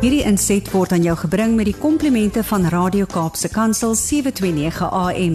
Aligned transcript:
Hierdie 0.00 0.22
inset 0.24 0.64
word 0.72 0.94
aan 0.96 1.02
jou 1.04 1.12
gebring 1.26 1.58
met 1.58 1.66
die 1.68 1.76
komplimente 1.76 2.40
van 2.48 2.62
Radio 2.72 3.04
Kaapse 3.04 3.50
Kansel 3.52 3.92
729 4.00 4.86
AM. 4.96 5.34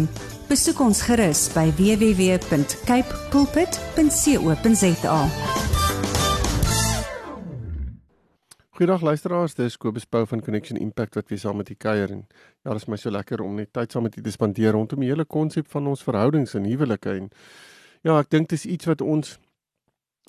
Besoek 0.50 0.80
ons 0.82 1.04
gerus 1.06 1.44
by 1.54 1.68
www.cape 1.78 3.20
pulpit.co.za. 3.30 5.20
Goeiedag 8.74 9.06
luisteraars, 9.06 9.54
dis 9.54 9.78
Kobus 9.78 10.10
Pau 10.10 10.26
van 10.34 10.42
Connection 10.42 10.82
Impact 10.82 11.22
wat 11.22 11.30
weer 11.30 11.44
saam 11.46 11.62
met 11.62 11.70
u 11.70 11.78
kuier 11.78 12.10
en 12.18 12.26
ja, 12.26 12.74
dit 12.74 12.82
is 12.82 12.90
my 12.90 12.98
so 12.98 13.14
lekker 13.14 13.46
om 13.46 13.62
net 13.62 13.70
tyd 13.70 13.94
saam 13.94 14.10
met 14.10 14.18
u 14.18 14.26
te 14.26 14.34
spandeer 14.34 14.74
rondom 14.74 15.06
die 15.06 15.14
hele 15.14 15.30
konsep 15.30 15.70
van 15.78 15.94
ons 15.94 16.02
verhoudings 16.10 16.58
en 16.58 16.66
huwelike 16.66 17.14
en 17.14 17.30
ja, 18.02 18.18
ek 18.18 18.34
dink 18.34 18.50
dis 18.50 18.66
iets 18.66 18.90
wat 18.90 19.06
ons 19.06 19.38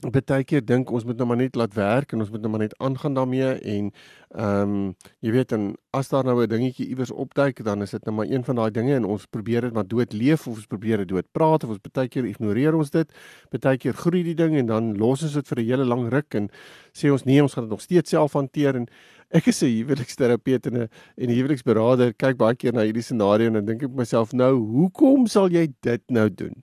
baie 0.05 0.45
keer 0.45 0.61
dink 0.61 0.91
ons 0.93 1.05
moet 1.09 1.17
nou 1.17 1.27
maar 1.27 1.39
net 1.41 1.55
laat 1.57 1.73
werk 1.75 2.13
en 2.13 2.21
ons 2.21 2.31
moet 2.31 2.43
nou 2.43 2.51
maar 2.53 2.61
net 2.61 2.75
aangaan 2.85 3.15
daarmee 3.15 3.55
en 3.65 3.93
ehm 4.37 4.73
um, 4.73 4.95
jy 5.25 5.31
weet 5.33 5.53
en 5.53 5.75
as 5.97 6.09
daar 6.09 6.25
nou 6.25 6.43
'n 6.43 6.49
dingetjie 6.49 6.89
iewers 6.89 7.11
opduik 7.11 7.65
dan 7.65 7.83
is 7.83 7.91
dit 7.91 8.05
nou 8.05 8.17
maar 8.17 8.27
een 8.27 8.45
van 8.45 8.57
daai 8.57 8.71
dinge 8.71 8.95
en 8.95 9.05
ons 9.05 9.27
probeer 9.27 9.61
dit 9.61 9.73
maar 9.73 9.89
dood 9.89 10.13
leef 10.13 10.47
of 10.47 10.57
ons 10.57 10.67
probeer 10.67 10.99
dit 10.99 11.09
dood 11.09 11.27
praat 11.33 11.65
of 11.65 11.71
ons 11.71 11.81
baie 11.93 12.09
keer 12.09 12.25
ignoreer 12.25 12.75
ons 12.75 12.91
dit. 12.91 13.09
Baie 13.51 13.79
keer 13.79 13.95
groei 13.95 14.23
die 14.23 14.35
ding 14.35 14.57
en 14.57 14.67
dan 14.67 14.97
los 14.99 15.23
ons 15.23 15.33
dit 15.33 15.49
vir 15.49 15.59
'n 15.59 15.65
hele 15.65 15.85
lang 15.85 16.09
ruk 16.13 16.35
en 16.35 16.51
sê 16.93 17.11
ons 17.11 17.25
nee 17.25 17.43
ons 17.43 17.53
gaan 17.55 17.65
dit 17.65 17.71
nog 17.71 17.81
steeds 17.81 18.11
self 18.11 18.33
hanteer. 18.33 18.77
En 18.77 18.87
ek 19.31 19.47
is 19.47 19.63
'n 19.63 19.67
huweliksterapeut 19.67 20.67
en 20.67 20.89
'n 21.17 21.31
huweliksberader. 21.31 22.13
Kyk 22.13 22.37
baie 22.37 22.55
keer 22.55 22.73
na 22.73 22.83
hierdie 22.83 23.03
scenario 23.03 23.47
en 23.47 23.53
dan 23.55 23.65
dink 23.65 23.83
ek 23.83 23.91
myself 23.91 24.33
nou 24.33 24.55
hoekom 24.57 25.27
sal 25.27 25.49
jy 25.49 25.69
dit 25.81 26.03
nou 26.11 26.29
doen? 26.29 26.63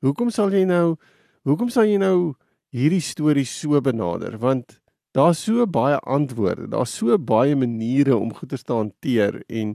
Hoekom 0.00 0.30
sal 0.30 0.50
jy 0.50 0.64
nou 0.64 0.96
hoekom 1.44 1.68
sal 1.68 1.84
jy 1.84 1.98
nou 1.98 2.34
hierdie 2.74 3.02
storie 3.02 3.46
so 3.46 3.80
benader 3.80 4.38
want 4.38 4.80
daar's 5.16 5.42
so 5.42 5.66
baie 5.66 5.98
antwoorde, 6.06 6.68
daar's 6.70 6.94
so 6.94 7.18
baie 7.18 7.56
maniere 7.58 8.16
om 8.16 8.30
goeie 8.34 8.58
te 8.58 8.72
hanteer 8.72 9.42
en 9.48 9.74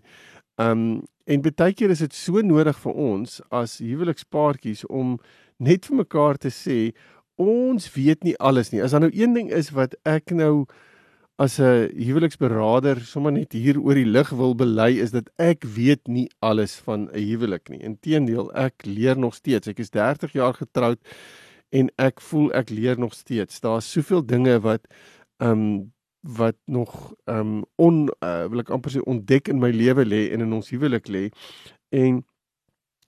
um 0.62 1.04
en 1.26 1.42
baie 1.42 1.74
keer 1.74 1.90
is 1.90 2.04
dit 2.06 2.14
so 2.14 2.42
nodig 2.46 2.78
vir 2.84 2.94
ons 2.94 3.40
as 3.50 3.80
huwelikspaartjies 3.82 4.86
om 4.88 5.18
net 5.58 5.88
vir 5.90 6.04
mekaar 6.04 6.38
te 6.38 6.52
sê 6.54 6.94
ons 7.42 7.88
weet 7.96 8.24
nie 8.24 8.36
alles 8.40 8.72
nie. 8.72 8.82
As 8.84 8.94
daar 8.94 9.08
nou 9.08 9.12
een 9.12 9.34
ding 9.36 9.50
is 9.52 9.72
wat 9.76 9.96
ek 10.06 10.32
nou 10.32 10.68
as 11.38 11.60
'n 11.60 11.92
huweliksberader 11.92 13.02
sommer 13.02 13.32
net 13.32 13.52
hier 13.52 13.80
oor 13.80 13.96
die 13.96 14.06
lig 14.06 14.30
wil 14.30 14.56
bely 14.56 15.02
is 15.04 15.12
dat 15.12 15.28
ek 15.38 15.66
weet 15.66 16.08
nie 16.08 16.30
alles 16.40 16.76
van 16.76 17.10
'n 17.12 17.20
huwelik 17.20 17.70
nie. 17.70 17.80
Inteendeel, 17.80 18.52
ek 18.56 18.86
leer 18.86 19.18
nog 19.18 19.36
steeds. 19.36 19.68
Ek 19.68 19.80
is 19.80 19.90
30 19.90 20.32
jaar 20.34 20.54
getroud 20.54 21.00
en 21.70 21.90
ek 22.02 22.22
voel 22.22 22.52
ek 22.54 22.70
leer 22.70 23.00
nog 23.00 23.14
steeds. 23.14 23.60
Daar's 23.60 23.92
soveel 23.92 24.26
dinge 24.26 24.60
wat 24.60 24.88
ehm 25.38 25.52
um, 25.52 25.94
wat 26.26 26.58
nog 26.66 27.14
ehm 27.24 27.40
um, 27.40 27.66
on 27.76 28.10
uh, 28.20 28.46
wil 28.50 28.64
ek 28.64 28.72
amper 28.74 28.92
sê 28.92 29.02
ontdek 29.06 29.48
in 29.48 29.60
my 29.62 29.70
lewe 29.70 30.06
lê 30.06 30.32
en 30.34 30.42
in 30.42 30.54
ons 30.58 30.70
huwelik 30.74 31.08
lê. 31.08 31.30
En 31.94 32.24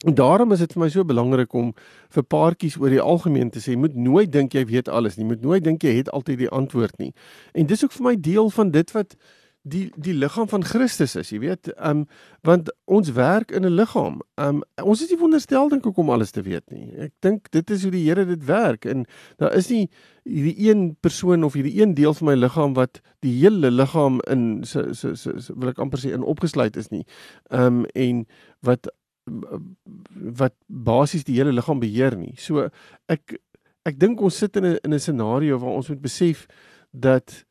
daarom 0.06 0.52
is 0.52 0.60
dit 0.62 0.74
vir 0.74 0.84
my 0.84 0.90
so 0.94 1.06
belangrik 1.06 1.54
om 1.58 1.72
vir 2.14 2.24
paartjies 2.24 2.78
oor 2.78 2.94
die 2.94 3.02
algemeen 3.02 3.50
te 3.50 3.62
sê, 3.64 3.74
moet 3.74 3.96
nooit 3.96 4.30
dink 4.32 4.54
jy 4.54 4.66
weet 4.70 4.90
alles 4.90 5.18
nie, 5.18 5.26
moet 5.26 5.42
nooit 5.42 5.64
dink 5.66 5.84
jy 5.84 5.96
het 5.98 6.12
altyd 6.14 6.44
die 6.44 6.52
antwoord 6.54 7.00
nie. 7.02 7.14
En 7.58 7.66
dis 7.66 7.84
ook 7.84 7.96
vir 7.98 8.06
my 8.12 8.16
deel 8.22 8.50
van 8.54 8.72
dit 8.72 8.94
wat 8.94 9.18
die 9.70 9.88
die 9.96 10.14
liggaam 10.14 10.48
van 10.50 10.64
Christus 10.64 11.16
is, 11.20 11.32
jy 11.32 11.40
weet, 11.44 11.70
um 11.78 12.06
want 12.48 12.70
ons 12.86 13.12
werk 13.16 13.52
in 13.52 13.66
'n 13.66 13.76
liggaam. 13.76 14.22
Um 14.36 14.64
ons 14.84 15.02
is 15.02 15.10
nie 15.10 15.20
wonderstel 15.20 15.70
dink 15.70 15.86
ek 15.86 15.98
om 15.98 16.10
alles 16.10 16.32
te 16.32 16.42
weet 16.42 16.70
nie. 16.72 16.92
Ek 16.98 17.14
dink 17.22 17.52
dit 17.52 17.70
is 17.70 17.84
hoe 17.84 17.92
die 17.92 18.04
Here 18.08 18.26
dit 18.26 18.45
werk 18.45 18.86
en 18.86 19.06
daar 19.38 19.54
is 19.54 19.70
nie 19.70 19.90
hierdie 20.23 20.70
een 20.70 20.98
persoon 21.02 21.44
of 21.44 21.54
hierdie 21.54 21.82
een 21.82 21.94
deel 21.94 22.14
van 22.14 22.28
my 22.28 22.36
liggaam 22.36 22.73
wat 22.73 23.02
die 23.22 23.34
hele 23.40 23.72
liggaam 23.72 24.22
in 24.28 24.64
so 24.64 24.94
so 24.94 25.16
so, 25.16 25.40
so 25.40 25.54
wil 25.56 25.70
ek 25.70 25.80
amper 25.80 26.00
sê 26.00 26.14
in 26.14 26.23
opgesluit 26.23 26.78
is 26.78 26.90
nie. 26.92 27.06
Um 27.50 27.86
en 27.95 28.26
wat 28.62 28.88
wat 30.16 30.54
basies 30.67 31.23
die 31.23 31.36
hele 31.36 31.52
liggaam 31.52 31.80
beheer 31.80 32.16
nie. 32.16 32.36
So 32.38 32.70
ek 33.08 33.39
ek 33.86 33.99
dink 33.99 34.22
ons 34.22 34.38
sit 34.38 34.55
in 34.55 34.66
'n 34.66 34.78
in 34.84 34.94
'n 34.94 34.99
scenario 34.99 35.58
waar 35.58 35.76
ons 35.76 35.89
moet 35.89 36.02
besef 36.02 36.48
dat 36.92 37.45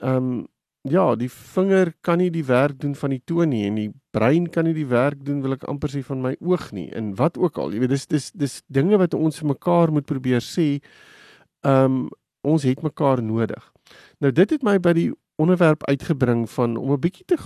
um 0.00 0.48
ja, 0.90 1.14
die 1.16 1.30
vinger 1.30 1.92
kan 2.02 2.18
nie 2.18 2.30
die 2.30 2.44
werk 2.44 2.78
doen 2.80 2.94
van 2.94 3.10
die 3.10 3.22
toon 3.24 3.50
nie 3.50 3.64
en 3.66 3.78
die 3.78 3.90
brein 4.14 4.48
kan 4.50 4.64
nie 4.64 4.74
die 4.76 4.88
werk 4.88 5.24
doen 5.24 5.42
wil 5.42 5.56
ek 5.56 5.66
amper 5.70 5.92
sê 5.92 6.02
van 6.06 6.22
my 6.22 6.34
oog 6.40 6.70
nie 6.76 6.88
en 6.96 7.14
wat 7.18 7.38
ook 7.38 7.58
al. 7.58 7.72
Jy 7.72 7.82
weet 7.84 7.94
dis 7.94 8.06
dis 8.06 8.30
dis 8.32 8.62
dinge 8.66 8.98
wat 9.00 9.14
ons 9.14 9.40
vir 9.40 9.52
mekaar 9.54 9.92
moet 9.94 10.06
probeer 10.06 10.44
sê. 10.44 10.78
Ehm 11.66 11.84
um, 11.84 12.08
ons 12.46 12.62
het 12.62 12.82
mekaar 12.86 13.18
nodig. 13.20 13.64
Nou 14.22 14.30
dit 14.32 14.50
het 14.54 14.62
my 14.62 14.76
by 14.78 14.92
die 14.94 15.08
onderwerp 15.42 15.82
uitgebring 15.90 16.46
van 16.50 16.76
om 16.76 16.92
'n 16.92 17.00
bietjie 17.00 17.26
te 17.26 17.36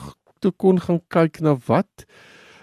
te 0.40 0.50
kon 0.50 0.80
gaan 0.80 1.00
kyk 1.08 1.40
na 1.40 1.56
wat 1.66 2.04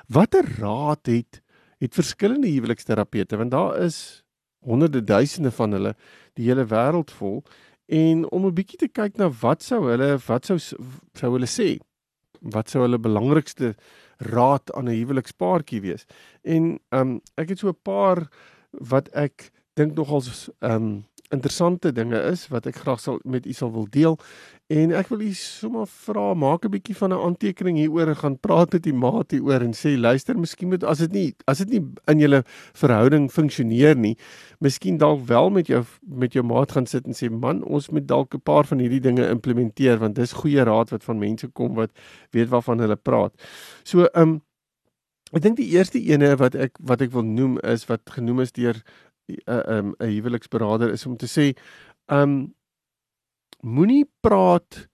watter 0.08 0.46
raad 0.60 1.06
het 1.08 1.42
het 1.80 1.96
verskillende 1.96 2.48
huweliksterapeute 2.48 3.38
want 3.38 3.52
daar 3.52 3.78
is 3.82 4.24
honderde 4.60 5.04
duisende 5.04 5.52
van 5.52 5.72
hulle 5.72 5.94
die 6.34 6.50
hele 6.50 6.66
wêreld 6.66 7.12
vol 7.12 7.44
en 7.90 8.30
om 8.30 8.46
'n 8.46 8.54
bietjie 8.54 8.78
te 8.78 8.88
kyk 8.88 9.18
na 9.18 9.30
wat 9.42 9.64
sou 9.64 9.90
hulle 9.90 10.18
wat 10.28 10.46
sou 10.46 10.58
sou 10.58 11.32
hulle 11.34 11.50
sê 11.50 11.80
wat 12.42 12.70
sou 12.70 12.82
hulle 12.86 13.00
belangrikste 13.00 13.76
raad 14.18 14.72
aan 14.74 14.90
'n 14.90 15.00
huwelikspaartjie 15.00 15.82
wees. 15.82 16.06
En 16.44 16.80
um, 16.90 17.22
ek 17.36 17.50
het 17.50 17.60
so 17.60 17.70
'n 17.70 17.82
paar 17.84 18.28
wat 18.72 19.10
ek 19.14 19.52
dink 19.74 19.96
nogals 19.96 20.50
um, 20.60 21.06
interessante 21.30 21.92
dinge 21.92 22.22
is 22.32 22.48
wat 22.48 22.66
ek 22.66 22.76
graag 22.76 23.00
sal 23.00 23.20
met 23.24 23.46
u 23.46 23.54
sal 23.54 23.72
wil 23.72 23.88
deel 23.90 24.20
en 24.70 24.92
ek 24.94 25.08
wil 25.10 25.24
u 25.26 25.30
sommer 25.34 25.88
vra 25.90 26.36
maak 26.38 26.66
'n 26.66 26.70
bietjie 26.70 26.96
van 26.96 27.10
'n 27.14 27.22
aantekening 27.28 27.78
hieroor 27.78 28.10
en 28.10 28.16
gaan 28.16 28.38
praat 28.38 28.74
met 28.74 28.86
u 28.86 28.94
maat 28.94 29.32
hieroor 29.32 29.62
en 29.66 29.74
sê 29.74 29.98
luister 29.98 30.38
miskien 30.38 30.70
moet 30.70 30.84
as 30.84 31.00
dit 31.00 31.12
nie 31.12 31.36
as 31.48 31.58
dit 31.58 31.70
nie 31.70 31.82
in 32.08 32.20
julle 32.20 32.44
verhouding 32.74 33.32
funksioneer 33.32 33.96
nie 33.98 34.16
miskien 34.60 34.98
dalk 34.98 35.26
wel 35.26 35.50
met 35.50 35.68
jou 35.68 35.84
met 36.06 36.34
jou 36.34 36.44
maat 36.44 36.72
gaan 36.72 36.86
sit 36.86 37.06
en 37.08 37.14
sê 37.14 37.32
man 37.32 37.64
ons 37.64 37.90
moet 37.90 38.08
dalk 38.08 38.36
'n 38.36 38.42
paar 38.42 38.64
van 38.64 38.80
hierdie 38.80 39.02
dinge 39.02 39.28
implementeer 39.30 39.98
want 39.98 40.16
dis 40.16 40.34
goeie 40.34 40.64
raad 40.64 40.90
wat 40.92 41.04
van 41.04 41.20
mense 41.20 41.48
kom 41.48 41.74
wat 41.76 41.92
weet 42.32 42.50
waarvan 42.50 42.80
hulle 42.80 42.96
praat. 42.96 43.34
So 43.84 44.08
um 44.14 44.42
ek 45.34 45.42
dink 45.42 45.58
die 45.58 45.72
eerste 45.74 46.00
ene 46.00 46.36
wat 46.38 46.56
ek 46.56 46.78
wat 46.80 47.02
ek 47.02 47.12
wil 47.12 47.24
noem 47.24 47.58
is 47.64 47.88
wat 47.90 48.02
genoem 48.10 48.42
is 48.42 48.52
deur 48.52 48.76
'n 49.30 49.36
uh, 49.48 49.78
um, 49.78 49.96
'n 50.00 50.10
huweliksberader 50.10 50.92
is 50.92 51.06
om 51.06 51.18
te 51.18 51.26
sê, 51.28 51.58
um 52.08 52.54
moenie 53.64 54.06
praat 54.24 54.88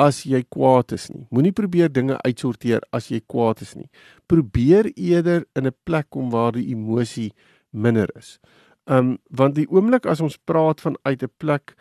as 0.00 0.24
jy 0.26 0.42
kwaad 0.50 0.92
is 0.96 1.08
nie. 1.10 1.26
Moenie 1.30 1.54
probeer 1.54 1.92
dinge 1.92 2.18
uitsorteer 2.26 2.82
as 2.92 3.10
jy 3.12 3.20
kwaad 3.20 3.62
is 3.62 3.74
nie. 3.78 3.90
Probeer 4.26 4.90
eerder 4.96 5.44
in 5.54 5.66
'n 5.66 5.76
plek 5.84 6.10
kom 6.10 6.30
waar 6.30 6.52
die 6.52 6.70
emosie 6.74 7.32
minder 7.72 8.08
is. 8.16 8.38
Um 8.86 9.18
want 9.30 9.54
die 9.54 9.68
oomblik 9.68 10.06
as 10.06 10.20
ons 10.20 10.36
praat 10.36 10.80
van 10.80 10.96
uit 11.04 11.22
'n 11.22 11.30
plek 11.38 11.74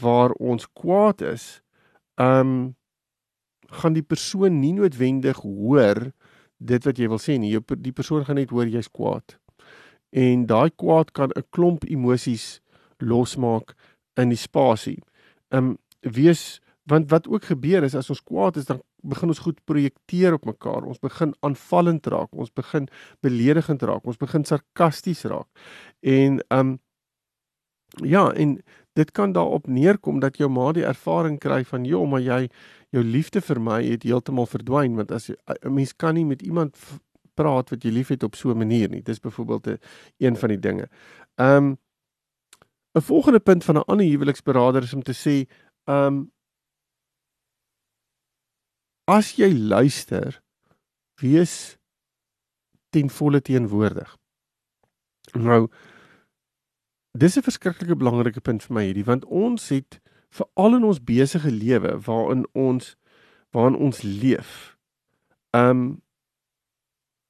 waar 0.00 0.30
ons 0.32 0.66
kwaad 0.66 1.22
is, 1.22 1.62
um 2.18 2.76
gaan 3.70 3.92
die 3.92 4.02
persoon 4.02 4.60
nie 4.60 4.72
noodwendig 4.72 5.36
hoor 5.42 6.12
dit 6.58 6.84
wat 6.84 6.98
jy 6.98 7.08
wil 7.08 7.18
sê 7.18 7.38
nie. 7.38 7.58
Die 7.78 7.92
persoon 7.92 8.24
gaan 8.24 8.36
net 8.36 8.50
hoor 8.50 8.66
jy's 8.66 8.88
kwaad 8.88 9.38
en 10.12 10.46
daai 10.46 10.70
kwaad 10.70 11.12
kan 11.12 11.30
'n 11.36 11.44
klomp 11.50 11.84
emosies 11.84 12.60
losmaak 12.98 13.74
in 14.16 14.28
die 14.28 14.36
spasie. 14.36 15.02
Ehm 15.50 15.72
um, 15.72 15.78
wees 16.00 16.60
want 16.88 17.10
wat 17.10 17.28
ook 17.28 17.44
gebeur 17.44 17.84
is 17.84 17.94
as 17.94 18.08
ons 18.10 18.22
kwaad 18.22 18.56
is 18.56 18.64
dan 18.66 18.80
begin 19.02 19.28
ons 19.28 19.42
goed 19.44 19.58
projekteer 19.64 20.32
op 20.32 20.44
mekaar. 20.44 20.84
Ons 20.88 20.98
begin 20.98 21.34
aanvallend 21.46 22.06
raak, 22.06 22.32
ons 22.32 22.52
begin 22.52 22.88
beledigend 23.24 23.82
raak, 23.82 24.06
ons 24.06 24.20
begin 24.20 24.44
sarkasties 24.44 25.24
raak. 25.24 25.48
En 26.00 26.40
ehm 26.48 26.58
um, 26.58 26.78
ja, 28.06 28.32
en 28.32 28.60
dit 28.94 29.10
kan 29.10 29.32
daarop 29.32 29.66
neerkom 29.66 30.20
dat 30.20 30.36
jou 30.38 30.48
ma 30.50 30.70
die 30.72 30.84
ervaring 30.86 31.38
kry 31.42 31.64
van 31.64 31.84
joh, 31.84 32.04
maar 32.06 32.20
jy 32.22 32.48
jou 32.94 33.02
liefde 33.04 33.40
vir 33.42 33.60
my 33.60 33.80
het 33.82 34.06
heeltemal 34.06 34.46
verdwyn 34.46 34.96
want 34.96 35.10
as 35.10 35.30
'n 35.30 35.74
mens 35.74 35.92
kan 35.92 36.14
nie 36.14 36.24
met 36.24 36.42
iemand 36.42 36.76
praat 37.34 37.70
wat 37.70 37.84
jy 37.84 37.90
liefhet 37.90 38.22
op 38.22 38.36
so 38.36 38.50
'n 38.50 38.58
manier 38.58 38.88
nie. 38.88 39.02
Dis 39.02 39.20
byvoorbeeld 39.20 39.66
'n 39.66 39.78
een 40.18 40.36
van 40.36 40.48
die 40.48 40.58
dinge. 40.58 40.88
Ehm 41.36 41.56
um, 41.56 41.78
'n 42.92 43.02
volgende 43.02 43.40
punt 43.40 43.64
van 43.64 43.76
'n 43.76 43.84
ander 43.86 44.06
huweliksberader 44.06 44.82
is 44.82 44.94
om 44.94 45.02
te 45.02 45.14
sê, 45.14 45.46
ehm 45.84 46.06
um, 46.06 46.32
as 49.04 49.32
jy 49.36 49.52
luister, 49.52 50.42
wees 51.20 51.78
ten 52.90 53.10
volle 53.10 53.40
teenwoordig. 53.40 54.16
Nou 55.32 55.68
dis 57.10 57.36
'n 57.36 57.42
verskriklike 57.42 57.96
belangrike 57.96 58.40
punt 58.40 58.62
vir 58.62 58.74
my 58.74 58.84
hierdie 58.84 59.04
want 59.04 59.24
ons 59.24 59.68
het 59.68 60.00
veral 60.30 60.76
in 60.76 60.84
ons 60.84 61.02
besige 61.02 61.50
lewe 61.50 61.98
waarin 62.06 62.46
ons 62.52 62.96
waarin 63.50 63.76
ons 63.76 64.02
leef. 64.02 64.78
Ehm 65.50 65.70
um, 65.70 66.02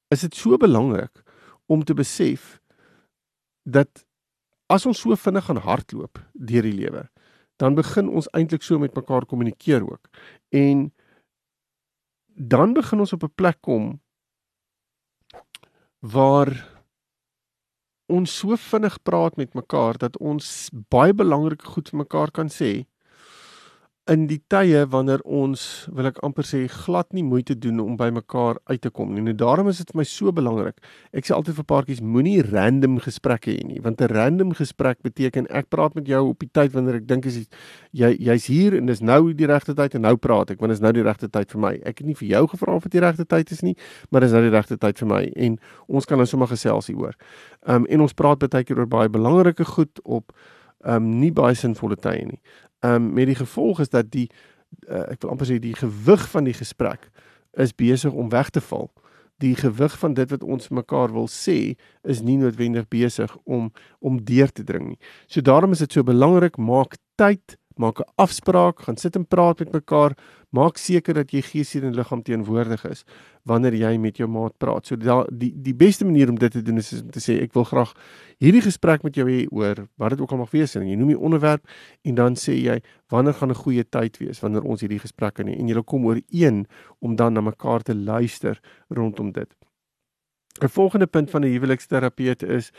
is 0.09 0.21
dit 0.21 0.35
so 0.35 0.57
belangrik 0.57 1.23
om 1.67 1.85
te 1.85 1.95
besef 1.95 2.61
dat 3.63 4.07
as 4.71 4.87
ons 4.87 5.03
so 5.03 5.17
vinnig 5.19 5.45
gaan 5.49 5.61
hardloop 5.67 6.21
deur 6.33 6.67
die 6.67 6.77
lewe, 6.77 7.09
dan 7.61 7.75
begin 7.75 8.09
ons 8.09 8.31
eintlik 8.37 8.63
so 8.65 8.79
met 8.79 8.95
mekaar 8.97 9.27
kommunikeer 9.27 9.83
ook. 9.85 10.09
En 10.55 10.89
dan 12.41 12.73
begin 12.73 13.03
ons 13.03 13.13
op 13.13 13.25
'n 13.25 13.35
plek 13.35 13.59
kom 13.61 14.01
waar 16.01 16.81
ons 18.07 18.39
so 18.39 18.57
vinnig 18.57 19.03
praat 19.03 19.37
met 19.37 19.55
mekaar 19.55 19.99
dat 19.99 20.17
ons 20.19 20.71
baie 20.89 21.15
belangrike 21.15 21.67
goed 21.67 21.91
vir 21.91 21.99
mekaar 21.99 22.31
kan 22.31 22.49
sê 22.49 22.87
in 24.11 24.25
die 24.27 24.41
tye 24.51 24.83
wanneer 24.91 25.21
ons 25.23 25.63
wil 25.95 26.09
ek 26.09 26.19
amper 26.27 26.47
sê 26.47 26.65
glad 26.71 27.13
nie 27.15 27.23
moeite 27.23 27.55
doen 27.55 27.79
om 27.83 27.95
by 27.99 28.09
mekaar 28.15 28.59
uit 28.71 28.81
te 28.83 28.91
kom 28.91 29.13
nie. 29.15 29.23
En 29.23 29.39
daarom 29.39 29.71
is 29.71 29.79
dit 29.79 29.93
vir 29.93 30.01
my 30.01 30.07
so 30.09 30.33
belangrik. 30.35 30.81
Ek 31.15 31.29
sê 31.29 31.35
altyd 31.37 31.61
vir 31.61 31.67
paartjies 31.71 32.03
moenie 32.03 32.41
random 32.43 32.99
gesprekke 33.05 33.53
hê 33.55 33.63
nie, 33.67 33.79
want 33.85 34.01
'n 34.03 34.11
random 34.11 34.53
gesprek 34.59 34.99
beteken 35.07 35.47
ek 35.51 35.71
praat 35.71 35.95
met 35.95 36.07
jou 36.07 36.31
op 36.31 36.39
die 36.41 36.51
tyd 36.53 36.73
wanneer 36.73 36.97
ek 36.97 37.07
dink 37.07 37.25
jy 37.25 37.47
jy's 38.19 38.47
hier 38.47 38.75
en 38.75 38.87
dis 38.87 39.01
nou 39.01 39.33
die 39.33 39.47
regte 39.47 39.75
tyd 39.75 39.95
en 39.95 40.03
nou 40.03 40.17
praat 40.17 40.51
ek 40.51 40.61
want 40.61 40.71
dit 40.71 40.79
is 40.79 40.83
nou 40.83 40.93
die 40.93 41.07
regte 41.07 41.29
tyd 41.29 41.51
vir 41.51 41.61
my. 41.61 41.75
Ek 41.85 41.99
het 41.99 42.07
nie 42.07 42.15
vir 42.15 42.29
jou 42.29 42.47
gevra 42.49 42.75
of 42.75 42.83
dit 42.83 42.93
die 42.93 43.07
regte 43.07 43.25
tyd 43.25 43.51
is 43.51 43.63
nie, 43.63 43.77
maar 44.11 44.21
dis 44.21 44.33
nou 44.33 44.43
die 44.43 44.51
regte 44.51 44.77
tyd 44.77 44.99
vir 44.99 45.09
my 45.09 45.33
en 45.37 45.59
ons 45.89 46.05
kan 46.05 46.19
nou 46.19 46.27
sommer 46.27 46.49
gesels 46.49 46.87
hieroor. 46.87 47.15
Um 47.67 47.87
en 47.87 48.01
ons 48.01 48.15
praat 48.15 48.39
baie 48.39 48.65
keer 48.65 48.79
oor 48.79 48.89
baie 48.89 49.09
belangrike 49.09 49.65
goed 49.65 50.01
op 50.05 50.33
um 50.85 51.19
nie 51.21 51.33
baie 51.33 51.55
sinvolle 51.55 51.97
tye 51.97 52.25
nie 52.25 52.41
um, 52.81 53.13
met 53.13 53.27
die 53.27 53.35
gevolg 53.35 53.81
is 53.81 53.89
dat 53.89 54.11
die 54.13 54.29
uh, 54.89 55.11
ek 55.11 55.23
wil 55.23 55.35
amper 55.35 55.49
sê 55.49 55.59
die 55.61 55.77
gewig 55.77 56.25
van 56.33 56.49
die 56.49 56.57
gesprek 56.57 57.11
is 57.59 57.75
besig 57.75 58.13
om 58.15 58.31
weg 58.31 58.53
te 58.55 58.61
val. 58.63 58.93
Die 59.43 59.57
gewig 59.59 59.97
van 59.99 60.15
dit 60.15 60.31
wat 60.31 60.45
ons 60.47 60.69
mekaar 60.69 61.11
wil 61.13 61.27
sê 61.33 61.75
is 62.07 62.21
nie 62.23 62.37
noodwendig 62.39 62.87
besig 62.93 63.33
om 63.45 63.71
om 63.99 64.21
deur 64.25 64.53
te 64.53 64.65
dring 64.65 64.93
nie. 64.93 65.01
So 65.27 65.41
daarom 65.41 65.75
is 65.75 65.83
dit 65.83 65.93
so 65.93 66.07
belangrik 66.07 66.59
maak 66.59 66.97
tyd 67.19 67.57
maak 67.81 68.01
'n 68.01 68.13
afspraak, 68.17 68.83
gaan 68.85 68.97
sit 68.97 69.17
en 69.17 69.27
praat 69.27 69.59
met 69.59 69.73
mekaar, 69.73 70.13
maak 70.51 70.79
seker 70.79 71.15
dat 71.15 71.31
jy 71.31 71.43
gees 71.47 71.75
en 71.79 71.95
liggaam 71.95 72.23
teenwoordig 72.27 72.83
is 72.91 73.05
wanneer 73.49 73.75
jy 73.79 73.93
met 73.99 74.19
jou 74.19 74.27
maat 74.29 74.57
praat. 74.59 74.87
So 74.87 74.99
da, 74.99 75.23
die 75.31 75.53
die 75.55 75.75
beste 75.75 76.05
manier 76.05 76.29
om 76.29 76.39
dit 76.39 76.53
te 76.53 76.63
doen 76.63 76.79
is, 76.83 76.93
is 76.93 77.03
om 77.05 77.11
te 77.15 77.23
sê 77.23 77.39
ek 77.45 77.55
wil 77.55 77.65
graag 77.65 77.95
hierdie 78.43 78.63
gesprek 78.65 79.05
met 79.07 79.17
jou 79.17 79.27
hê 79.29 79.45
oor 79.55 79.87
wat 80.01 80.15
dit 80.15 80.21
ook 80.21 80.35
al 80.35 80.43
mag 80.43 80.53
wees 80.55 80.77
en 80.77 80.89
jy 80.89 80.99
noem 80.99 81.15
die 81.15 81.19
onderwerp 81.19 81.65
en 82.05 82.19
dan 82.19 82.37
sê 82.39 82.57
jy 82.59 82.81
wanneer 83.15 83.39
gaan 83.39 83.51
'n 83.51 83.63
goeie 83.63 83.85
tyd 83.85 84.19
wees 84.19 84.43
wanneer 84.43 84.67
ons 84.67 84.81
hierdie 84.81 85.01
gesprek 85.01 85.35
kan 85.35 85.47
hê 85.47 85.59
en 85.59 85.69
jy 85.69 85.83
kom 85.83 86.05
ooreen 86.05 86.67
om 87.01 87.17
dan 87.17 87.35
na 87.35 87.41
mekaar 87.41 87.83
te 87.83 87.95
luister 87.95 88.61
rondom 88.91 89.33
dit. 89.33 89.55
'n 90.61 90.69
Volgende 90.69 91.07
punt 91.07 91.31
van 91.31 91.45
'n 91.45 91.53
huweliksterapeut 91.53 92.43
is 92.43 92.73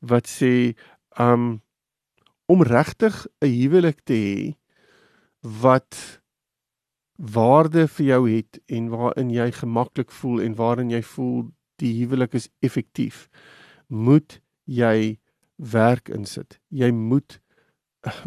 wat 0.00 0.26
sê 0.26 0.74
um 1.20 1.62
om 2.46 2.62
regtig 2.62 3.26
'n 3.40 3.46
huwelik 3.46 4.00
te 4.04 4.14
hê 4.14 4.56
wat 5.42 6.17
waarde 7.18 7.88
vir 7.88 8.06
jou 8.06 8.30
het 8.30 8.60
en 8.66 8.88
waarin 8.88 9.30
jy 9.34 9.50
gemaklik 9.52 10.10
voel 10.14 10.40
en 10.40 10.54
waarin 10.54 10.90
jy 10.90 11.02
voel 11.02 11.48
die 11.82 11.92
huwelik 11.98 12.34
is 12.38 12.48
effektief 12.62 13.26
moet 13.86 14.38
jy 14.64 15.18
werk 15.56 16.08
insit. 16.14 16.60
Jy 16.68 16.90
moet 16.94 17.40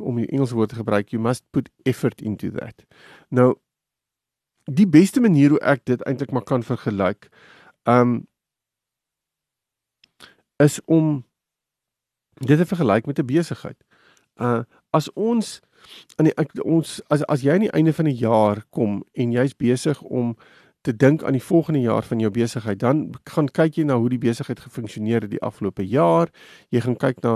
om 0.10 0.20
die 0.20 0.28
Engelse 0.28 0.56
woord 0.56 0.74
te 0.74 0.82
gebruik 0.82 1.14
you 1.16 1.22
must 1.24 1.46
put 1.56 1.70
effort 1.88 2.22
into 2.22 2.52
that. 2.52 2.84
Nou 3.30 3.56
die 4.68 4.88
beste 4.88 5.24
manier 5.24 5.56
hoe 5.56 5.64
ek 5.64 5.86
dit 5.88 6.04
eintlik 6.06 6.32
maar 6.36 6.46
kan 6.46 6.64
vergelyk 6.64 7.30
um 7.88 8.28
is 10.62 10.78
om 10.86 11.24
dit 12.44 12.58
te 12.60 12.68
vergelyk 12.68 13.08
met 13.08 13.20
'n 13.20 13.26
besigheid. 13.26 13.80
Uh 14.36 14.64
as 14.92 15.08
ons 15.14 15.62
aan 16.18 16.30
die 16.30 16.64
ons 16.64 17.00
as 17.10 17.24
as 17.28 17.46
jy 17.46 17.54
aan 17.54 17.68
die 17.68 17.76
einde 17.76 17.94
van 17.94 18.06
die 18.06 18.18
jaar 18.18 18.66
kom 18.70 19.04
en 19.14 19.32
jy's 19.32 19.56
besig 19.58 20.02
om 20.02 20.36
te 20.82 20.96
dink 20.96 21.24
aan 21.24 21.36
die 21.38 21.44
volgende 21.44 21.80
jaar 21.82 22.04
van 22.04 22.20
jou 22.20 22.32
besigheid, 22.34 22.80
dan 22.80 23.12
gaan 23.30 23.50
kyk 23.54 23.78
jy 23.78 23.84
na 23.86 24.00
hoe 24.02 24.10
die 24.10 24.22
besigheid 24.22 24.60
gefunksioneer 24.60 25.22
het 25.22 25.34
die 25.36 25.42
afgelope 25.46 25.86
jaar. 25.86 26.32
Jy 26.74 26.82
gaan 26.88 26.98
kyk 26.98 27.22
na 27.22 27.36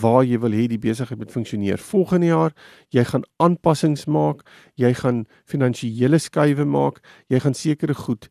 waar 0.00 0.22
jy 0.22 0.38
wil 0.38 0.54
hê 0.54 0.68
die 0.70 0.78
besigheid 0.78 1.18
moet 1.18 1.34
funksioneer 1.34 1.82
volgende 1.82 2.30
jaar. 2.30 2.54
Jy 2.94 3.04
gaan 3.10 3.26
aanpassings 3.42 4.06
maak, 4.06 4.46
jy 4.78 4.92
gaan 4.94 5.24
finansiële 5.50 6.22
skuwe 6.22 6.64
maak, 6.64 7.02
jy 7.28 7.42
gaan 7.42 7.58
sekere 7.58 7.98
goed 7.98 8.30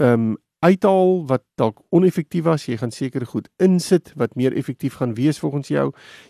ehm 0.00 0.30
um, 0.30 0.38
uithaal 0.60 1.26
wat 1.26 1.42
dalk 1.56 1.80
oneffektief 1.88 2.44
was, 2.44 2.66
jy 2.68 2.76
gaan 2.80 2.92
seker 2.92 3.24
goed 3.26 3.48
insit 3.62 4.12
wat 4.20 4.34
meer 4.36 4.52
effektief 4.56 4.98
gaan 5.00 5.14
wees 5.16 5.40
volgens 5.40 5.70
jou. 5.72 5.86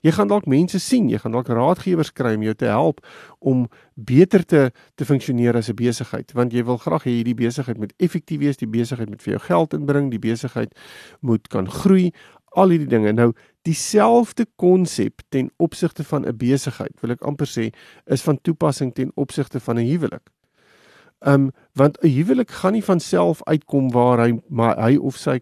Jy 0.06 0.12
gaan 0.14 0.30
dalk 0.30 0.46
mense 0.46 0.78
sien, 0.78 1.08
jy 1.10 1.18
gaan 1.18 1.34
dalk 1.34 1.50
raadgewers 1.50 2.12
kry 2.14 2.36
om 2.38 2.44
jou 2.46 2.54
te 2.54 2.70
help 2.70 3.02
om 3.38 3.66
beter 3.94 4.44
te 4.46 4.70
te 4.94 5.04
funksioneer 5.04 5.56
as 5.56 5.68
'n 5.68 5.76
besigheid, 5.76 6.32
want 6.32 6.52
jy 6.52 6.64
wil 6.64 6.78
graag 6.78 7.04
hê 7.04 7.10
hierdie 7.20 7.34
besigheid 7.34 7.78
moet 7.78 7.92
effektief 7.98 8.40
wees, 8.40 8.56
die 8.56 8.70
besigheid 8.70 9.08
moet 9.08 9.22
vir 9.22 9.32
jou 9.32 9.40
geld 9.40 9.74
inbring, 9.74 10.10
die 10.10 10.18
besigheid 10.18 10.74
moet 11.20 11.48
kan 11.48 11.66
groei, 11.66 12.12
al 12.54 12.68
hierdie 12.68 12.88
dinge. 12.88 13.12
Nou 13.12 13.32
dieselfde 13.62 14.46
konsep 14.56 15.22
ten 15.28 15.50
opsigte 15.58 16.04
van 16.04 16.26
'n 16.26 16.36
besigheid, 16.36 17.00
wil 17.00 17.10
ek 17.10 17.22
amper 17.22 17.46
sê, 17.46 17.72
is 18.06 18.22
van 18.22 18.38
toepassing 18.42 18.94
ten 18.94 19.12
opsigte 19.14 19.60
van 19.60 19.78
'n 19.78 19.86
huwelik. 19.86 20.30
Um 21.26 21.50
want 21.74 21.98
'n 22.02 22.08
huwelik 22.08 22.50
gaan 22.50 22.72
nie 22.72 22.84
van 22.84 23.00
self 23.00 23.42
uitkom 23.44 23.90
waar 23.90 24.18
hy 24.18 24.40
maar 24.48 24.76
hy 24.80 24.96
of 24.96 25.16
sy 25.16 25.40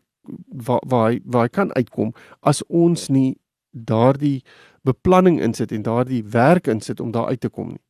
waar 0.49 0.83
waar 0.87 1.11
hy 1.11 1.21
waar 1.25 1.43
hy 1.43 1.49
kan 1.49 1.75
uitkom 1.75 2.13
as 2.41 2.63
ons 2.67 3.09
nie 3.09 3.39
daardie 3.71 4.43
beplanning 4.83 5.41
insit 5.41 5.73
en 5.73 5.83
daardie 5.83 6.25
werk 6.25 6.67
insit 6.67 7.01
om 7.01 7.11
daar 7.11 7.27
uit 7.27 7.41
te 7.41 7.49
kom 7.49 7.69
nie. 7.69 7.83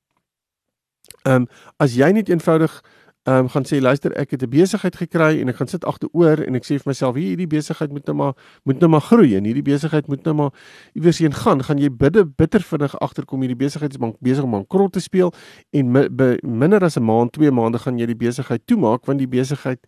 Um 1.25 1.47
as 1.77 1.95
jy 1.95 2.13
net 2.13 2.29
eenvoudig 2.29 2.83
ehm 3.29 3.45
um, 3.45 3.49
gaan 3.53 3.65
sê 3.69 3.77
luister 3.81 4.13
ek 4.17 4.31
het 4.31 4.43
'n 4.43 4.49
besigheid 4.49 4.97
gekry 4.97 5.41
en 5.41 5.49
ek 5.49 5.57
gaan 5.57 5.69
sit 5.69 5.85
agteroor 5.85 6.39
en 6.47 6.55
ek 6.55 6.65
sê 6.65 6.81
vir 6.81 6.87
myself 6.87 7.15
hierdie 7.15 7.47
besigheid 7.47 7.91
moet 7.93 8.07
nou 8.07 8.17
maar 8.17 8.35
moet 8.65 8.81
nou 8.81 8.89
maar 8.91 9.01
groei 9.01 9.37
en 9.37 9.45
hierdie 9.45 9.63
besigheid 9.63 10.07
moet 10.09 10.25
nou 10.25 10.35
maar 10.35 10.51
iewers 10.95 11.19
heen 11.19 11.35
gaan. 11.35 11.63
Gaan 11.63 11.79
jy 11.79 11.91
bidde 11.91 12.25
bitter 12.25 12.63
vinnig 12.63 12.99
agterkom 12.99 13.41
hierdie 13.41 13.57
besigheid 13.57 13.93
is 13.93 14.01
besig 14.21 14.45
om 14.45 14.51
bankrot 14.51 14.93
te 14.93 15.01
speel 15.01 15.33
en 15.71 15.93
mi, 15.93 16.09
be, 16.09 16.39
minder 16.43 16.85
as 16.85 16.97
'n 16.97 17.05
maand, 17.05 17.33
2 17.33 17.51
maande 17.51 17.79
gaan 17.79 17.99
jy 17.99 18.07
die 18.07 18.17
besigheid 18.17 18.67
toemaak 18.67 19.05
want 19.05 19.19
die 19.19 19.29
besigheid 19.29 19.79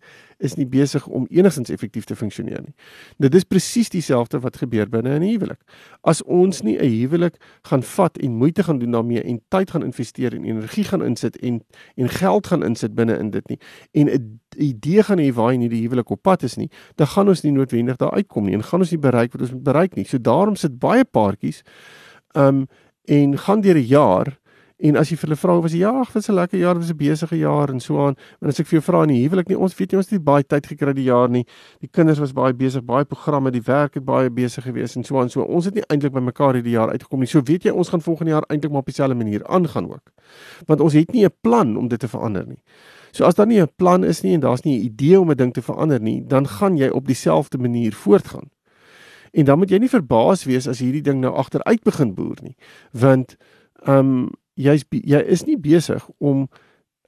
is 0.41 0.55
nie 0.57 0.65
besig 0.65 1.05
om 1.07 1.27
enigstens 1.29 1.69
effektief 1.69 2.07
te 2.09 2.15
funksioneer 2.15 2.61
nie. 2.65 2.73
Dit 3.21 3.35
is 3.37 3.45
presies 3.47 3.89
dieselfde 3.93 4.41
wat 4.41 4.57
gebeur 4.57 4.89
binne 4.89 5.19
'n 5.19 5.23
huwelik. 5.23 5.61
As 6.01 6.23
ons 6.23 6.61
nie 6.61 6.77
'n 6.77 6.89
huwelik 6.89 7.35
gaan 7.63 7.83
vat 7.83 8.17
en 8.17 8.31
moeite 8.31 8.63
gaan 8.63 8.79
doen 8.79 8.91
daarmee 8.91 9.23
en 9.23 9.41
tyd 9.49 9.71
gaan 9.71 9.83
investeer 9.83 10.33
en 10.33 10.43
energie 10.43 10.83
gaan 10.83 11.03
insit 11.03 11.37
en 11.37 11.61
en 11.95 12.09
geld 12.09 12.47
gaan 12.47 12.63
insit 12.63 12.95
binne 12.95 13.17
in 13.17 13.29
dit 13.29 13.49
nie 13.49 13.59
en 13.91 14.07
'n 14.09 14.39
idee 14.57 15.03
gaan 15.03 15.19
hê 15.19 15.33
waar 15.33 15.51
jy 15.51 15.57
nie 15.57 15.69
die 15.69 15.81
huwelik 15.81 16.09
op 16.09 16.21
pad 16.21 16.43
is 16.43 16.55
nie, 16.55 16.69
dan 16.95 17.07
gaan 17.07 17.27
ons 17.27 17.43
nie 17.43 17.51
noodwendig 17.51 17.97
daar 17.97 18.11
uitkom 18.11 18.45
nie 18.45 18.53
en 18.53 18.63
gaan 18.63 18.79
ons 18.79 18.91
nie 18.91 18.99
bereik 18.99 19.31
wat 19.31 19.41
ons 19.41 19.51
moet 19.51 19.63
bereik 19.63 19.95
nie. 19.95 20.05
So 20.05 20.17
daarom 20.17 20.55
sit 20.55 20.79
baie 20.79 21.05
paartjies 21.05 21.63
um 22.35 22.67
en 23.05 23.37
gaan 23.37 23.61
deur 23.61 23.75
'n 23.75 23.87
jaar 23.87 24.40
En 24.81 24.97
as 24.97 25.11
jy 25.11 25.15
vir 25.19 25.29
hulle 25.29 25.37
vra 25.37 25.55
was 25.61 25.73
ja, 25.77 25.91
ag, 26.01 26.09
dit 26.09 26.17
was 26.17 26.29
'n 26.29 26.33
lekker 26.33 26.59
jaar, 26.59 26.75
was 26.75 26.89
'n 26.89 26.97
besige 26.97 27.37
jaar 27.37 27.69
en 27.69 27.79
so 27.79 27.99
aan. 28.07 28.15
En 28.41 28.47
as 28.47 28.59
ek 28.59 28.65
vir 28.65 28.79
jou 28.79 28.81
vra 28.81 29.03
in 29.03 29.09
die 29.09 29.27
huwelik 29.27 29.47
nie, 29.47 29.57
ons 29.57 29.75
weet 29.75 29.91
nie 29.91 29.97
ons 29.97 30.09
het 30.09 30.19
nie 30.19 30.25
baie 30.25 30.43
tyd 30.43 30.65
gekry 30.65 30.93
die 30.93 31.03
jaar 31.03 31.29
nie. 31.29 31.45
Die 31.79 31.89
kinders 31.91 32.19
was 32.19 32.33
baie 32.33 32.53
besig, 32.53 32.83
baie 32.83 33.05
programme, 33.05 33.51
die 33.51 33.61
werk 33.61 33.93
het 33.93 34.05
baie 34.05 34.29
besig 34.29 34.63
gewees 34.63 34.95
en 34.95 35.03
so 35.03 35.19
aan. 35.19 35.29
So 35.29 35.41
ons 35.43 35.65
het 35.65 35.75
nie 35.75 35.83
eintlik 35.87 36.13
by 36.13 36.19
mekaar 36.19 36.53
hierdie 36.53 36.73
jaar 36.73 36.89
uitgekom 36.89 37.19
nie. 37.19 37.27
So 37.27 37.41
weet 37.41 37.63
jy, 37.63 37.71
ons 37.71 37.89
gaan 37.89 38.01
volgende 38.01 38.31
jaar 38.31 38.43
eintlik 38.49 38.71
maar 38.71 38.79
op 38.79 38.85
dieselfde 38.85 39.15
manier 39.15 39.45
aangaan 39.45 39.91
ook. 39.91 40.11
Want 40.65 40.81
ons 40.81 40.93
het 40.93 41.13
nie 41.13 41.25
'n 41.25 41.33
plan 41.41 41.77
om 41.77 41.87
dit 41.87 41.99
te 41.99 42.07
verander 42.07 42.47
nie. 42.47 42.63
So 43.11 43.25
as 43.25 43.35
daar 43.35 43.47
nie 43.47 43.61
'n 43.61 43.69
plan 43.75 44.03
is 44.03 44.21
nie 44.23 44.33
en 44.33 44.39
daar's 44.39 44.63
nie 44.63 44.79
'n 44.79 44.85
idee 44.85 45.19
om 45.19 45.29
'n 45.29 45.37
ding 45.37 45.53
te 45.53 45.61
verander 45.61 46.01
nie, 46.01 46.23
dan 46.27 46.47
gaan 46.47 46.77
jy 46.77 46.89
op 46.89 47.05
dieselfde 47.05 47.57
manier 47.57 47.93
voortgaan. 47.93 48.49
En 49.31 49.45
dan 49.45 49.57
moet 49.57 49.69
jy 49.69 49.77
nie 49.77 49.89
verbaas 49.89 50.43
wees 50.43 50.67
as 50.67 50.79
hierdie 50.79 51.01
ding 51.01 51.19
nou 51.19 51.35
agteruit 51.35 51.83
begin 51.83 52.13
boer 52.13 52.37
nie. 52.41 52.55
Want 52.91 53.35
ehm 53.85 53.97
um, 53.97 54.29
jy's 54.53 54.85
jy 54.91 55.21
is 55.27 55.45
nie 55.45 55.57
besig 55.57 56.03
om 56.19 56.47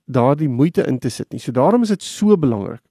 daardie 0.06 0.50
moeite 0.50 0.86
in 0.88 1.00
te 1.00 1.10
sit 1.10 1.32
nie. 1.32 1.40
So 1.40 1.52
daarom 1.52 1.84
is 1.84 1.94
dit 1.94 2.04
so 2.04 2.38
belangrik. 2.38 2.84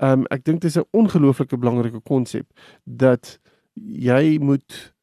Ehm 0.00 0.24
um, 0.24 0.26
ek 0.30 0.44
dink 0.44 0.60
dit 0.60 0.70
is 0.70 0.78
'n 0.78 0.88
ongelooflike 0.90 1.56
belangrike 1.56 2.00
konsep 2.00 2.46
dat 2.84 3.38
jy 3.74 4.38
moet 4.40 4.94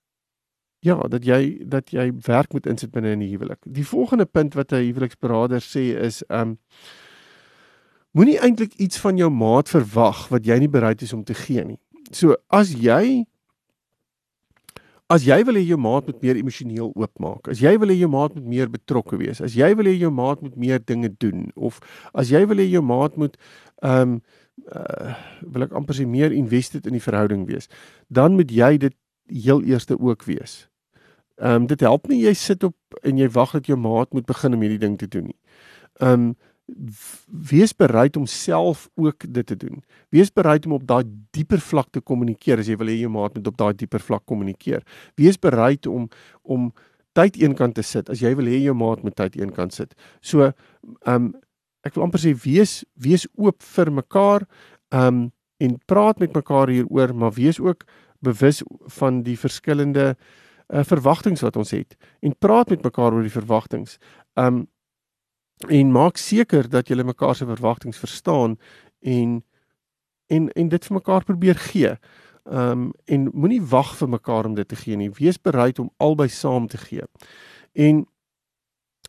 ja, 0.79 0.97
dat 1.07 1.25
jy 1.25 1.61
dat 1.65 1.91
jy 1.91 2.11
werk 2.25 2.53
moet 2.53 2.65
insit 2.65 2.91
binne 2.91 3.11
in 3.11 3.19
die 3.19 3.29
huwelik. 3.29 3.59
Die 3.65 3.85
volgende 3.85 4.25
punt 4.25 4.53
wat 4.53 4.71
'n 4.71 4.83
huweliksberader 4.83 5.61
sê 5.61 5.97
is 5.99 6.23
ehm 6.27 6.41
um, 6.41 6.57
moenie 8.11 8.39
eintlik 8.39 8.73
iets 8.73 8.99
van 8.99 9.17
jou 9.17 9.29
maat 9.29 9.69
verwag 9.69 10.27
wat 10.27 10.45
jy 10.45 10.57
nie 10.59 10.69
bereid 10.69 11.01
is 11.01 11.13
om 11.13 11.23
te 11.23 11.33
gee 11.33 11.63
nie. 11.63 11.79
So 12.11 12.35
as 12.49 12.73
jy 12.73 13.25
As 15.11 15.25
jy 15.27 15.41
wil 15.43 15.57
hê 15.59 15.63
jou 15.67 15.77
maat 15.81 16.07
moet 16.07 16.21
meer 16.23 16.37
emosioneel 16.39 16.91
oopmaak, 16.95 17.49
as 17.51 17.59
jy 17.59 17.73
wil 17.81 17.91
hê 17.91 17.97
jou 17.99 18.09
maat 18.11 18.35
moet 18.37 18.45
meer 18.47 18.69
betrokke 18.71 19.17
wees, 19.19 19.41
as 19.43 19.57
jy 19.59 19.67
wil 19.75 19.89
hê 19.89 19.97
jou 19.99 20.11
maat 20.15 20.43
moet 20.45 20.55
meer 20.55 20.79
dinge 20.79 21.09
doen 21.19 21.49
of 21.55 21.81
as 22.15 22.31
jy 22.31 22.45
wil 22.47 22.61
hê 22.63 22.69
jou 22.69 22.83
maat 22.85 23.17
moet 23.19 23.35
ehm 23.83 24.15
um, 24.15 24.21
uh, 24.77 25.15
wil 25.41 25.65
ek 25.65 25.71
amper 25.75 25.97
sê 25.97 26.05
meer 26.05 26.33
invested 26.35 26.85
in 26.87 26.93
die 26.93 27.03
verhouding 27.03 27.47
wees, 27.49 27.67
dan 28.13 28.35
moet 28.37 28.51
jy 28.53 28.75
dit 28.77 28.95
heel 29.31 29.63
eerste 29.67 29.97
ook 29.99 30.23
wees. 30.29 30.67
Ehm 31.41 31.63
um, 31.63 31.67
dit 31.67 31.81
help 31.81 32.07
nie 32.07 32.21
jy 32.21 32.33
sit 32.37 32.63
op 32.63 33.01
en 33.03 33.17
jy 33.17 33.27
wag 33.35 33.55
dat 33.57 33.67
jou 33.67 33.79
maat 33.79 34.13
moet 34.13 34.27
begin 34.29 34.55
om 34.55 34.63
hierdie 34.63 34.81
ding 34.83 34.97
te 35.01 35.09
doen 35.09 35.31
nie. 35.31 35.39
Ehm 35.99 36.13
um, 36.13 36.31
wees 37.27 37.73
bereid 37.75 38.17
om 38.17 38.25
self 38.25 38.89
ook 38.95 39.25
dit 39.27 39.45
te 39.45 39.55
doen. 39.55 39.83
Wees 40.09 40.31
bereid 40.33 40.65
om 40.65 40.71
op 40.77 40.87
daai 40.87 41.03
dieper 41.35 41.59
vlak 41.59 41.89
te 41.91 42.01
kommunikeer 42.01 42.61
as 42.61 42.69
jy 42.69 42.77
wil 42.79 42.91
hê 42.91 42.99
jou 43.01 43.11
maat 43.11 43.35
moet 43.35 43.47
op 43.47 43.57
daai 43.57 43.73
dieper 43.75 44.03
vlak 44.03 44.25
kommunikeer. 44.25 44.83
Wees 45.19 45.39
bereid 45.39 45.87
om 45.87 46.09
om 46.41 46.71
tyd 47.17 47.37
eenkant 47.41 47.75
te 47.75 47.83
sit 47.83 48.09
as 48.09 48.21
jy 48.23 48.33
wil 48.39 48.47
hê 48.47 48.61
jou 48.63 48.75
maat 48.77 49.03
moet 49.03 49.15
tyd 49.17 49.35
eenkant 49.39 49.75
sit. 49.75 49.95
So 50.21 50.51
ehm 50.51 51.15
um, 51.15 51.31
ek 51.81 51.95
wil 51.97 52.05
amper 52.05 52.21
sê 52.21 52.35
wees 52.43 52.81
wees 52.93 53.25
oop 53.35 53.61
vir 53.75 53.91
mekaar 53.91 54.47
ehm 54.93 55.07
um, 55.07 55.29
en 55.61 55.75
praat 55.85 56.17
met 56.17 56.33
mekaar 56.33 56.71
hieroor, 56.73 57.11
maar 57.13 57.35
wees 57.35 57.59
ook 57.61 57.83
bewus 58.25 58.63
van 58.97 59.19
die 59.21 59.35
verskillende 59.37 60.15
uh, 60.15 60.81
verwagtinge 60.81 61.43
wat 61.45 61.57
ons 61.61 61.73
het 61.75 61.93
en 62.25 62.33
praat 62.39 62.69
met 62.73 62.81
mekaar 62.81 63.13
oor 63.13 63.25
die 63.25 63.39
verwagtinge. 63.39 63.97
Ehm 64.39 64.61
um, 64.61 64.67
en 65.69 65.91
maak 65.91 66.17
seker 66.17 66.69
dat 66.69 66.87
julle 66.87 67.03
mekaar 67.03 67.35
se 67.35 67.45
verwagtinge 67.45 67.97
verstaan 67.97 68.57
en 68.99 69.43
en 70.27 70.49
en 70.49 70.69
dit 70.69 70.85
vir 70.85 70.95
mekaar 70.95 71.23
probeer 71.23 71.55
gee. 71.55 71.95
Ehm 72.43 72.71
um, 72.71 72.91
en 73.05 73.29
moenie 73.33 73.61
wag 73.61 73.95
vir 73.97 74.09
mekaar 74.09 74.45
om 74.45 74.55
dit 74.55 74.67
te 74.67 74.75
gee 74.75 74.95
nie. 74.95 75.11
Wees 75.11 75.41
bereid 75.41 75.79
om 75.79 75.91
albei 75.97 76.29
saam 76.29 76.67
te 76.67 76.77
gee. 76.77 77.03
En 77.73 78.05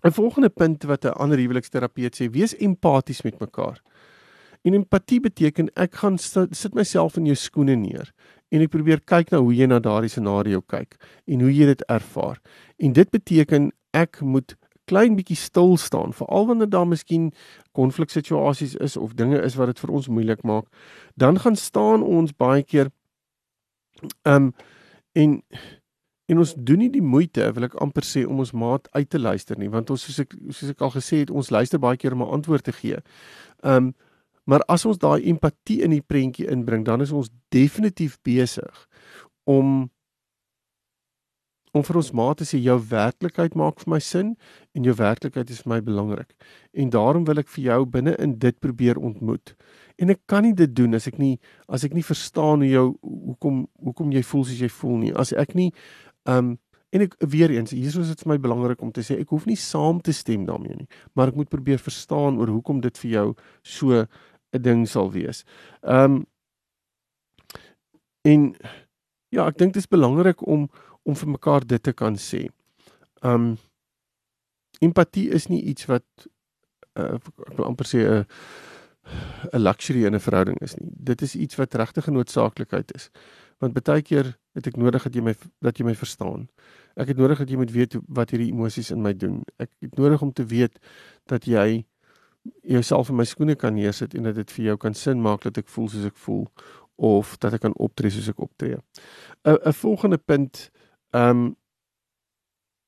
'n 0.03 0.11
volgende 0.11 0.49
punt 0.49 0.83
wat 0.83 1.05
'n 1.05 1.09
ander 1.09 1.39
huweliksterapeut 1.39 2.21
sê, 2.21 2.31
wees 2.31 2.57
empaties 2.57 3.23
met 3.23 3.39
mekaar. 3.39 3.83
En 4.63 4.75
empatie 4.75 5.21
beteken 5.21 5.71
ek 5.75 5.95
gaan 5.95 6.19
sit 6.51 6.75
myself 6.75 7.17
in 7.17 7.25
jou 7.25 7.37
skoene 7.37 7.75
neer 7.75 8.13
en 8.49 8.61
ek 8.61 8.71
probeer 8.71 9.01
kyk 9.01 9.31
na 9.31 9.39
hoe 9.39 9.55
jy 9.55 9.67
na 9.67 9.79
daardie 9.79 10.11
scenario 10.11 10.61
kyk 10.61 10.97
en 11.27 11.41
hoe 11.41 11.55
jy 11.55 11.67
dit 11.67 11.85
ervaar. 11.89 12.41
En 12.79 12.93
dit 12.93 13.11
beteken 13.11 13.73
ek 13.91 14.21
moet 14.21 14.57
klein 14.93 15.17
bietjie 15.19 15.39
stil 15.41 15.77
staan 15.81 16.13
veral 16.17 16.49
wanneer 16.51 16.71
daar 16.73 16.89
miskien 16.89 17.31
konfliksituasies 17.79 18.77
is 18.89 18.97
of 18.97 19.17
dinge 19.21 19.41
is 19.43 19.57
wat 19.61 19.73
dit 19.73 19.85
vir 19.85 19.95
ons 19.99 20.09
moeilik 20.09 20.45
maak 20.49 20.69
dan 21.17 21.41
gaan 21.45 21.57
staan 21.57 22.05
ons 22.05 22.37
baie 22.37 22.63
keer 22.63 22.93
um, 24.23 24.53
en 25.13 25.41
en 26.33 26.39
ons 26.39 26.55
doen 26.57 26.81
nie 26.81 26.91
die 26.93 27.05
moeite 27.05 27.49
wil 27.57 27.67
ek 27.69 27.77
amper 27.85 28.07
sê 28.07 28.25
om 28.29 28.41
ons 28.43 28.55
maat 28.57 28.89
uit 28.97 29.09
te 29.11 29.21
luister 29.21 29.59
nie 29.61 29.71
want 29.73 29.91
ons 29.93 30.07
soos 30.07 30.23
ek 30.25 30.37
soos 30.51 30.73
ek 30.73 30.85
al 30.87 30.95
gesê 30.95 31.23
het 31.25 31.33
ons 31.35 31.53
luister 31.55 31.83
baie 31.83 31.99
keer 32.01 32.17
om 32.17 32.23
'n 32.25 32.35
antwoord 32.39 32.65
te 32.65 32.73
gee. 32.73 32.99
Um, 33.63 33.95
maar 34.45 34.63
as 34.69 34.85
ons 34.87 34.99
daai 34.99 35.23
empatie 35.31 35.83
in 35.83 35.91
die 35.91 36.03
prentjie 36.03 36.49
inbring 36.51 36.85
dan 36.85 37.01
is 37.01 37.13
ons 37.13 37.31
definitief 37.51 38.19
besig 38.23 38.87
om 39.45 39.91
om 41.73 41.85
vir 41.85 41.97
ons 41.97 42.11
maat 42.13 42.41
te 42.41 42.47
sê 42.49 42.59
jou 42.61 42.77
werklikheid 42.91 43.55
maak 43.57 43.81
vir 43.81 43.91
my 43.95 44.01
sin 44.05 44.35
en 44.77 44.85
jou 44.85 44.95
werklikheid 44.97 45.51
is 45.51 45.63
vir 45.65 45.73
my 45.73 45.81
belangrik. 45.85 46.35
En 46.77 46.91
daarom 46.93 47.25
wil 47.29 47.41
ek 47.41 47.49
vir 47.55 47.65
jou 47.71 47.79
binne 47.95 48.13
in 48.21 48.37
dit 48.39 48.59
probeer 48.61 49.01
ontmoet. 49.01 49.55
En 49.97 50.13
ek 50.13 50.21
kan 50.29 50.45
nie 50.45 50.53
dit 50.57 50.75
doen 50.77 50.95
as 50.99 51.09
ek 51.09 51.17
nie 51.21 51.39
as 51.73 51.87
ek 51.89 51.97
nie 51.97 52.05
verstaan 52.05 52.65
hoe 52.65 52.69
jou 52.69 52.87
hoekom 53.01 53.65
hoekom 53.81 54.13
jy 54.13 54.25
voel 54.33 54.45
soos 54.45 54.61
jy 54.61 54.71
voel 54.81 55.01
nie. 55.07 55.15
As 55.17 55.33
ek 55.33 55.57
nie 55.59 55.71
um 56.29 56.59
en 56.93 57.07
ek 57.07 57.17
weer 57.33 57.55
eens 57.55 57.73
hier 57.73 57.89
is 57.89 58.11
dit 58.13 58.21
vir 58.21 58.35
my 58.35 58.37
belangrik 58.37 58.83
om 58.85 58.93
te 58.93 59.01
sê 59.01 59.17
ek 59.23 59.33
hoef 59.33 59.47
nie 59.49 59.57
saam 59.57 60.03
te 60.05 60.13
stem 60.13 60.45
daarmee 60.45 60.77
nie, 60.77 60.89
maar 61.17 61.33
ek 61.33 61.39
moet 61.41 61.49
probeer 61.49 61.81
verstaan 61.81 62.37
oor 62.37 62.53
hoekom 62.53 62.83
dit 62.85 62.99
vir 63.01 63.11
jou 63.11 63.27
so 63.65 64.05
'n 64.53 64.63
ding 64.63 64.85
sal 64.87 65.11
wees. 65.11 65.45
Um 65.81 66.27
en 68.29 68.53
ja, 69.33 69.49
ek 69.49 69.57
dink 69.57 69.73
dit 69.73 69.81
is 69.81 69.89
belangrik 69.89 70.45
om 70.47 70.69
om 71.03 71.17
vir 71.19 71.29
mekaar 71.29 71.67
dit 71.67 71.83
te 71.83 71.93
kan 71.93 72.17
sê. 72.17 72.49
Um 73.23 73.57
empatie 74.83 75.29
is 75.31 75.47
nie 75.49 75.63
iets 75.63 75.87
wat 75.87 76.07
uh, 76.99 77.15
ek 77.15 77.57
wil 77.57 77.69
amper 77.69 77.87
sê 77.87 78.03
'n 78.03 78.23
uh, 78.23 78.25
'n 79.53 79.63
luxury 79.63 80.05
in 80.07 80.15
'n 80.15 80.21
verhouding 80.21 80.59
is 80.61 80.75
nie. 80.75 80.91
Dit 80.95 81.23
is 81.23 81.35
iets 81.35 81.55
wat 81.55 81.75
regtig 81.75 82.07
'n 82.07 82.13
noodsaaklikheid 82.13 82.95
is. 82.95 83.11
Want 83.59 83.73
baie 83.73 84.03
keer 84.03 84.39
het 84.55 84.67
ek 84.67 84.77
nodig 84.77 85.03
dat 85.03 85.15
jy 85.15 85.23
my 85.23 85.35
dat 85.61 85.79
jy 85.79 85.85
my 85.85 85.95
verstaan. 85.95 86.49
Ek 86.95 87.09
het 87.09 87.17
nodig 87.17 87.39
dat 87.39 87.51
jy 87.51 87.57
moet 87.57 87.71
weet 87.71 87.97
wat 88.09 88.31
hierdie 88.31 88.53
emosies 88.53 88.91
in 88.91 89.03
my 89.03 89.13
doen. 89.17 89.43
Ek 89.59 89.71
het 89.81 89.97
nodig 89.97 90.23
om 90.23 90.33
te 90.33 90.45
weet 90.45 90.79
dat 91.27 91.45
jy 91.45 91.85
jouself 92.63 93.09
in 93.09 93.17
my 93.17 93.25
skoene 93.25 93.55
kan 93.55 93.75
neersit 93.75 94.15
en 94.15 94.23
dat 94.23 94.35
dit 94.35 94.51
vir 94.51 94.65
jou 94.65 94.77
kan 94.77 94.95
sin 94.95 95.23
maak 95.23 95.43
dat 95.43 95.59
ek 95.59 95.69
voel 95.69 95.89
soos 95.89 96.05
ek 96.05 96.17
voel 96.17 96.49
of 96.97 97.37
dat 97.39 97.53
ek 97.53 97.61
kan 97.61 97.75
optree 97.77 98.11
soos 98.11 98.29
ek 98.29 98.41
optree. 98.41 98.77
'n 99.45 99.59
'n 99.67 99.73
volgende 99.73 100.19
punt 100.19 100.71
Ehm 101.13 101.31
um, 101.31 101.57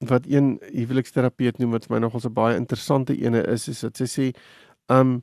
wat 0.04 0.26
een 0.28 0.60
huweliksterapeut 0.72 1.58
noem 1.58 1.70
wat 1.70 1.86
vir 1.86 1.94
my 1.94 2.00
nogal 2.02 2.20
so 2.20 2.30
baie 2.30 2.56
interessante 2.58 3.14
ene 3.16 3.40
is 3.52 3.68
is 3.68 3.80
dat 3.80 3.96
sy 3.96 4.08
sê 4.10 4.26
um, 4.92 5.22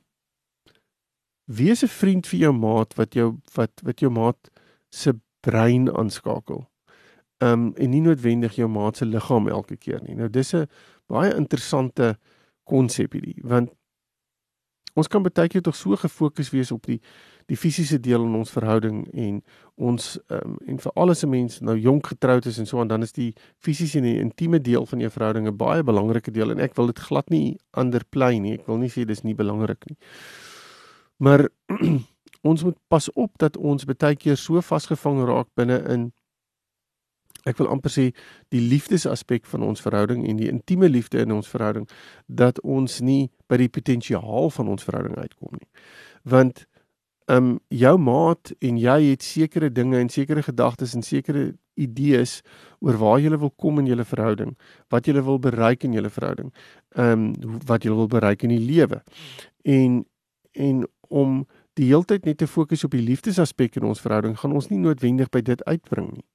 wees 1.46 1.82
'n 1.82 1.92
vriend 1.92 2.26
vir 2.26 2.38
jou 2.38 2.52
maat 2.52 2.94
wat 2.94 3.14
jou 3.14 3.38
wat 3.54 3.82
wat 3.82 4.00
jou 4.00 4.10
maat 4.10 4.50
se 4.90 5.12
brein 5.40 5.90
aanskakel. 5.90 6.66
Um, 7.38 7.74
en 7.76 7.90
nie 7.90 8.00
noodwendig 8.00 8.54
jou 8.54 8.68
maat 8.68 8.96
se 8.96 9.04
liggaam 9.04 9.48
elke 9.48 9.76
keer 9.76 10.02
nie. 10.02 10.14
Nou 10.14 10.28
dis 10.30 10.54
'n 10.54 10.68
baie 11.06 11.34
interessante 11.34 12.16
konsep 12.64 13.12
hierdie 13.12 13.40
want 13.42 13.70
ons 14.94 15.08
kan 15.08 15.22
baie 15.22 15.48
keer 15.48 15.62
tog 15.62 15.76
so 15.76 15.96
gefokus 15.96 16.50
wees 16.50 16.72
op 16.72 16.86
die 16.86 17.00
die 17.46 17.56
fisiese 17.56 18.00
deel 18.00 18.24
in 18.26 18.34
ons 18.34 18.50
verhouding 18.50 19.04
en 19.12 19.42
ons 19.74 20.18
um, 20.28 20.56
en 20.66 20.78
vir 20.78 20.92
alles 20.94 21.24
'n 21.24 21.30
mens 21.30 21.60
nou 21.60 21.76
jonk 21.78 22.06
getroud 22.06 22.46
is 22.46 22.58
en 22.58 22.66
so 22.66 22.80
aan 22.80 22.88
dan 22.88 23.02
is 23.02 23.12
die 23.12 23.34
fisiese 23.58 23.98
en 23.98 24.04
die 24.04 24.20
intieme 24.20 24.60
deel 24.60 24.86
van 24.86 25.00
jou 25.00 25.10
verhouding 25.10 25.46
'n 25.48 25.56
baie 25.56 25.82
belangrike 25.82 26.30
deel 26.30 26.50
en 26.50 26.60
ek 26.60 26.74
wil 26.76 26.86
dit 26.86 26.98
glad 26.98 27.30
nie 27.30 27.58
underplay 27.76 28.38
nie. 28.38 28.54
Ek 28.54 28.66
wil 28.66 28.78
nie 28.78 28.90
sê 28.90 29.04
dis 29.04 29.22
nie 29.22 29.34
belangrik 29.34 29.84
nie. 29.88 29.96
Maar 31.16 31.48
ons 32.50 32.64
moet 32.64 32.78
pas 32.88 33.12
op 33.12 33.38
dat 33.38 33.56
ons 33.56 33.84
baie 33.84 34.16
keer 34.16 34.36
so 34.36 34.60
vasgevang 34.60 35.24
raak 35.24 35.48
binne 35.54 35.78
in 35.88 36.12
ek 37.48 37.58
wil 37.58 37.70
amper 37.72 37.90
sê 37.90 38.04
die 38.54 38.62
liefdesaspek 38.62 39.46
van 39.50 39.64
ons 39.66 39.82
verhouding 39.82 40.26
en 40.28 40.38
die 40.38 40.50
intieme 40.50 40.88
liefde 40.88 41.22
in 41.22 41.32
ons 41.34 41.50
verhouding 41.50 41.88
dat 42.26 42.60
ons 42.60 43.00
nie 43.00 43.30
by 43.50 43.58
die 43.62 43.70
potensiaal 43.72 44.50
van 44.50 44.68
ons 44.68 44.86
verhouding 44.86 45.18
uitkom 45.18 45.58
nie. 45.58 45.68
Want 46.22 46.66
um, 47.26 47.56
jou 47.68 47.96
maat 47.98 48.52
en 48.60 48.78
jy 48.80 48.98
het 49.10 49.22
sekere 49.22 49.70
dinge 49.70 49.98
en 49.98 50.08
sekere 50.08 50.42
gedagtes 50.42 50.94
en 50.94 51.02
sekere 51.02 51.52
idees 51.74 52.40
oor 52.80 52.98
waar 53.00 53.20
jy 53.22 53.32
wil 53.36 53.52
kom 53.56 53.78
in 53.80 53.88
julle 53.88 54.04
verhouding, 54.04 54.56
wat 54.90 55.06
jy 55.06 55.22
wil 55.22 55.38
bereik 55.38 55.84
in 55.84 55.94
julle 55.96 56.10
verhouding, 56.10 56.52
um, 56.96 57.32
wat 57.66 57.84
jy 57.84 57.94
wil 57.94 58.08
bereik 58.08 58.44
in 58.44 58.54
die 58.54 58.62
lewe. 58.62 59.02
En 59.64 60.04
en 60.52 60.84
om 61.08 61.46
die 61.80 61.88
heeltyd 61.88 62.26
net 62.28 62.38
te 62.42 62.46
fokus 62.46 62.84
op 62.84 62.92
die 62.92 63.04
liefdesaspek 63.04 63.78
in 63.80 63.86
ons 63.88 64.02
verhouding, 64.04 64.36
gaan 64.36 64.52
ons 64.52 64.68
nie 64.68 64.80
noodwendig 64.80 65.30
by 65.32 65.40
dit 65.40 65.62
uitbring 65.64 66.10
nie. 66.12 66.26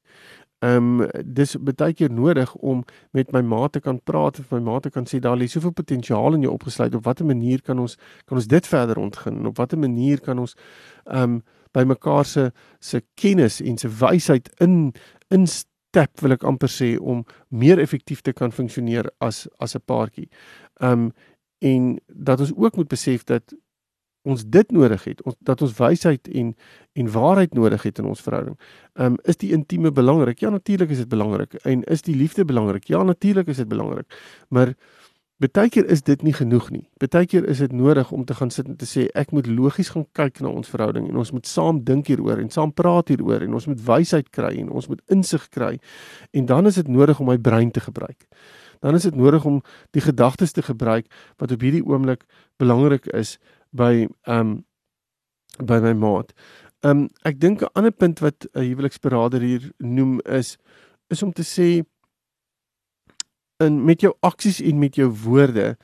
Ehm 0.60 1.02
um, 1.02 1.10
dis 1.24 1.56
baie 1.62 1.94
keer 1.94 2.10
nodig 2.12 2.56
om 2.56 2.80
met 3.14 3.32
my 3.32 3.42
ma 3.46 3.68
te 3.70 3.80
kan 3.80 4.00
praat 4.04 4.40
of 4.40 4.52
my 4.52 4.60
ma 4.60 4.80
te 4.80 4.90
kan 4.90 5.06
sê 5.06 5.20
daar 5.22 5.38
lê 5.38 5.46
soveel 5.46 5.72
potensiaal 5.72 6.34
in 6.34 6.42
jou 6.42 6.54
opgesluit 6.54 6.96
op 6.98 7.04
watter 7.06 7.26
manier 7.26 7.62
kan 7.62 7.80
ons 7.80 7.94
kan 8.26 8.38
ons 8.38 8.48
dit 8.48 8.68
verder 8.68 8.98
ontgin 8.98 9.46
op 9.46 9.58
watter 9.58 9.78
manier 9.78 10.20
kan 10.20 10.40
ons 10.40 10.56
ehm 11.06 11.38
um, 11.38 11.38
by 11.78 11.84
mekaar 11.86 12.26
se 12.26 12.52
se 12.80 13.02
kennis 13.14 13.62
en 13.62 13.78
se 13.78 13.90
wysheid 14.00 14.50
in 14.60 14.94
instap 15.30 16.22
wil 16.22 16.34
ek 16.34 16.44
amper 16.44 16.74
sê 16.74 16.96
om 16.98 17.22
meer 17.50 17.78
effektief 17.78 18.22
te 18.26 18.34
kan 18.34 18.52
funksioneer 18.52 19.12
as 19.20 19.48
as 19.60 19.76
'n 19.76 19.86
paartjie. 19.86 20.30
Ehm 20.82 20.92
um, 20.92 21.12
en 21.60 22.00
dat 22.08 22.40
ons 22.40 22.54
ook 22.56 22.76
moet 22.76 22.88
besef 22.88 23.24
dat 23.24 23.54
ons 24.28 24.44
dit 24.58 24.76
nodig 24.76 25.04
het, 25.08 25.24
ons 25.24 25.36
dat 25.48 25.62
ons 25.64 25.74
wysheid 25.80 26.28
en 26.28 26.54
en 26.98 27.10
waarheid 27.14 27.54
nodig 27.54 27.84
het 27.86 28.00
in 28.02 28.10
ons 28.10 28.22
verhouding. 28.26 28.58
Ehm 28.98 29.14
um, 29.14 29.18
is 29.24 29.38
die 29.38 29.52
intieme 29.54 29.92
belangrik? 29.92 30.40
Ja, 30.40 30.50
natuurlik 30.50 30.90
is 30.90 31.04
dit 31.04 31.10
belangrik. 31.10 31.54
En 31.64 31.84
is 31.84 32.02
die 32.02 32.16
liefde 32.16 32.46
belangrik? 32.46 32.88
Ja, 32.88 33.04
natuurlik 33.04 33.48
is 33.48 33.62
dit 33.62 33.68
belangrik. 33.68 34.18
Maar 34.50 34.74
baie 35.38 35.70
keer 35.70 35.86
is 35.86 36.02
dit 36.02 36.22
nie 36.26 36.34
genoeg 36.34 36.70
nie. 36.74 36.84
Baie 36.98 37.26
keer 37.30 37.46
is 37.46 37.60
dit 37.62 37.72
nodig 37.72 38.12
om 38.12 38.26
te 38.26 38.34
gaan 38.34 38.50
sit 38.50 38.68
en 38.68 38.76
te 38.76 38.86
sê 38.90 39.06
ek 39.14 39.32
moet 39.32 39.48
logies 39.48 39.92
gaan 39.94 40.08
kyk 40.18 40.42
na 40.42 40.50
ons 40.50 40.70
verhouding 40.70 41.10
en 41.10 41.18
ons 41.22 41.32
moet 41.32 41.46
saam 41.46 41.84
dink 41.86 42.08
hieroor 42.10 42.42
en 42.42 42.50
saam 42.50 42.74
praat 42.74 43.14
hieroor 43.14 43.46
en 43.46 43.54
ons 43.54 43.68
moet 43.70 43.84
wysheid 43.86 44.32
kry 44.34 44.56
en 44.58 44.70
ons 44.70 44.88
moet 44.90 45.02
insig 45.14 45.50
kry. 45.54 45.78
En 46.34 46.46
dan 46.46 46.66
is 46.66 46.82
dit 46.82 46.88
nodig 46.88 47.20
om 47.20 47.30
my 47.30 47.38
brein 47.38 47.72
te 47.72 47.84
gebruik. 47.86 48.26
Dan 48.82 48.96
is 48.96 49.06
dit 49.06 49.16
nodig 49.16 49.46
om 49.46 49.62
die 49.92 50.02
gedagtes 50.02 50.52
te 50.52 50.62
gebruik 50.62 51.06
wat 51.38 51.52
op 51.52 51.62
hierdie 51.62 51.86
oomblik 51.86 52.26
belangrik 52.58 53.06
is 53.14 53.38
by 53.72 54.08
ehm 54.24 54.40
um, 54.40 54.66
by 55.58 55.80
my 55.82 55.94
maat. 55.94 56.34
Ehm 56.86 56.98
um, 56.98 57.10
ek 57.26 57.40
dink 57.40 57.62
'n 57.62 57.74
ander 57.74 57.92
punt 57.92 58.20
wat 58.20 58.46
'n 58.46 58.60
uh, 58.60 58.68
huweliksberader 58.68 59.42
hier 59.42 59.72
noem 59.78 60.20
is 60.22 60.58
is 61.08 61.24
om 61.24 61.34
te 61.34 61.44
sê 61.44 61.86
in 63.64 63.86
met 63.86 64.02
jou 64.02 64.14
aksies 64.20 64.62
en 64.62 64.80
met 64.80 64.96
jou 64.96 65.10
woorde 65.10 65.78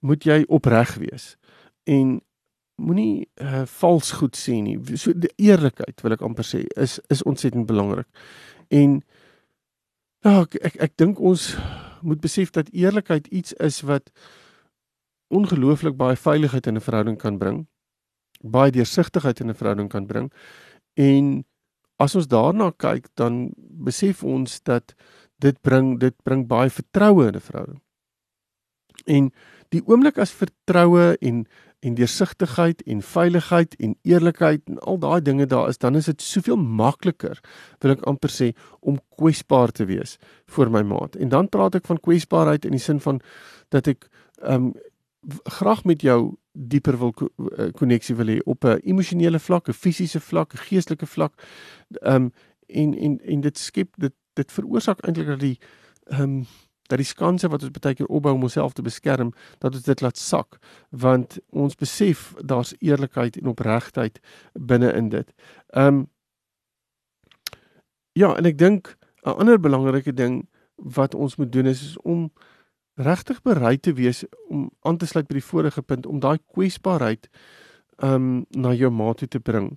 moet 0.00 0.24
jy 0.24 0.44
opreg 0.48 0.94
wees 0.94 1.36
en 1.84 2.20
moenie 2.78 3.28
uh, 3.42 3.64
vals 3.66 4.10
goed 4.10 4.36
sê 4.38 4.60
nie. 4.62 4.78
So 4.96 5.12
die 5.12 5.32
eerlikheid 5.36 6.00
wil 6.04 6.14
ek 6.14 6.22
amper 6.22 6.46
sê 6.46 6.64
is 6.76 6.98
is 7.10 7.24
ontsettend 7.26 7.66
belangrik. 7.66 8.06
En 8.70 9.00
ja, 10.22 10.42
ek 10.44 10.54
ek, 10.62 10.76
ek 10.88 10.96
dink 10.96 11.20
ons 11.20 11.56
moet 12.06 12.20
besef 12.22 12.52
dat 12.54 12.70
eerlikheid 12.70 13.26
iets 13.34 13.52
is 13.58 13.80
wat 13.82 14.12
ongelooflik 15.28 15.96
baie 15.96 16.16
veiligheid 16.16 16.66
in 16.66 16.76
'n 16.76 16.80
verhouding 16.80 17.18
kan 17.18 17.38
bring. 17.38 17.66
Baie 18.40 18.70
deursigtigheid 18.70 19.40
in 19.40 19.50
'n 19.50 19.54
verhouding 19.54 19.88
kan 19.88 20.06
bring. 20.06 20.32
En 20.94 21.44
as 21.96 22.14
ons 22.14 22.26
daarna 22.26 22.70
kyk, 22.70 23.08
dan 23.14 23.52
besef 23.56 24.24
ons 24.24 24.62
dat 24.62 24.94
dit 25.38 25.60
bring 25.62 25.98
dit 25.98 26.14
bring 26.22 26.46
baie 26.46 26.70
vertroue 26.70 27.26
in 27.26 27.34
'n 27.34 27.40
verhouding. 27.40 27.80
En 29.06 29.32
die 29.68 29.82
oomblik 29.86 30.18
as 30.18 30.32
vertroue 30.32 31.16
en 31.20 31.46
en 31.78 31.94
deursigtigheid 31.94 32.82
en 32.82 33.02
veiligheid 33.02 33.74
en 33.78 33.92
eerlikheid 34.02 34.62
en 34.66 34.78
al 34.78 34.98
daai 34.98 35.20
dinge 35.22 35.46
daar 35.46 35.68
is, 35.68 35.78
dan 35.78 35.94
is 35.94 36.08
dit 36.10 36.22
soveel 36.22 36.56
makliker, 36.56 37.38
wil 37.78 37.94
ek 37.94 38.02
amper 38.10 38.32
sê, 38.34 38.48
om 38.80 38.98
kwesbaar 39.14 39.70
te 39.70 39.86
wees 39.86 40.16
vir 40.56 40.72
my 40.74 40.82
maat. 40.82 41.14
En 41.22 41.28
dan 41.28 41.48
praat 41.48 41.78
ek 41.78 41.86
van 41.86 42.00
kwesbaarheid 42.02 42.66
in 42.66 42.74
die 42.74 42.82
sin 42.82 42.98
van 43.00 43.20
dat 43.70 43.86
ek 43.94 44.08
ehm 44.42 44.54
um, 44.54 44.72
graag 45.44 45.84
met 45.84 46.02
jou 46.02 46.36
dieper 46.52 46.98
wil 46.98 47.14
koneksie 47.72 48.14
wil 48.14 48.26
hê 48.26 48.38
op 48.44 48.64
'n 48.64 48.80
emosionele 48.82 49.38
vlak, 49.38 49.68
'n 49.68 49.72
fisiese 49.72 50.20
vlak, 50.20 50.54
'n 50.54 50.58
geestelike 50.58 51.06
vlak. 51.06 51.34
Ehm 51.90 52.14
um, 52.14 52.32
en 52.66 52.94
en 52.98 53.20
en 53.20 53.40
dit 53.40 53.58
skep 53.58 53.94
dit 53.96 54.14
dit 54.32 54.52
veroorsaak 54.52 55.00
eintlik 55.00 55.26
dat 55.26 55.40
die 55.40 55.58
ehm 56.06 56.22
um, 56.22 56.46
dat 56.88 56.98
die 56.98 57.06
skanse 57.06 57.48
wat 57.48 57.62
ons 57.62 57.70
baie 57.70 57.94
keer 57.94 58.06
opbou 58.06 58.34
om 58.34 58.42
onsself 58.42 58.72
te 58.72 58.82
beskerm, 58.82 59.32
dat 59.58 59.74
ons 59.74 59.82
dit 59.82 60.00
laat 60.00 60.18
sak, 60.18 60.58
want 60.90 61.38
ons 61.48 61.74
besef 61.74 62.34
daar's 62.44 62.74
eerlikheid 62.78 63.36
en 63.36 63.46
opregtheid 63.46 64.20
binne 64.52 64.92
in 64.92 65.08
dit. 65.08 65.34
Ehm 65.66 65.86
um, 65.86 66.08
Ja, 68.18 68.32
en 68.36 68.44
ek 68.44 68.58
dink 68.58 68.96
'n 69.22 69.38
ander 69.38 69.60
belangrike 69.60 70.12
ding 70.12 70.48
wat 70.74 71.14
ons 71.14 71.36
moet 71.36 71.52
doen 71.52 71.66
is, 71.66 71.82
is 71.82 71.98
om 71.98 72.32
regtig 72.98 73.42
bereid 73.46 73.82
te 73.82 73.94
wees 73.94 74.24
om 74.48 74.68
aan 74.82 74.98
te 74.98 75.06
sluit 75.06 75.28
by 75.28 75.38
die 75.38 75.44
vorige 75.44 75.82
punt 75.82 76.06
om 76.06 76.20
daai 76.20 76.38
kwesbaarheid 76.54 77.28
um, 78.02 78.44
na 78.50 78.74
jou 78.74 78.90
ma 78.90 79.12
toe 79.14 79.28
te 79.28 79.40
bring. 79.40 79.74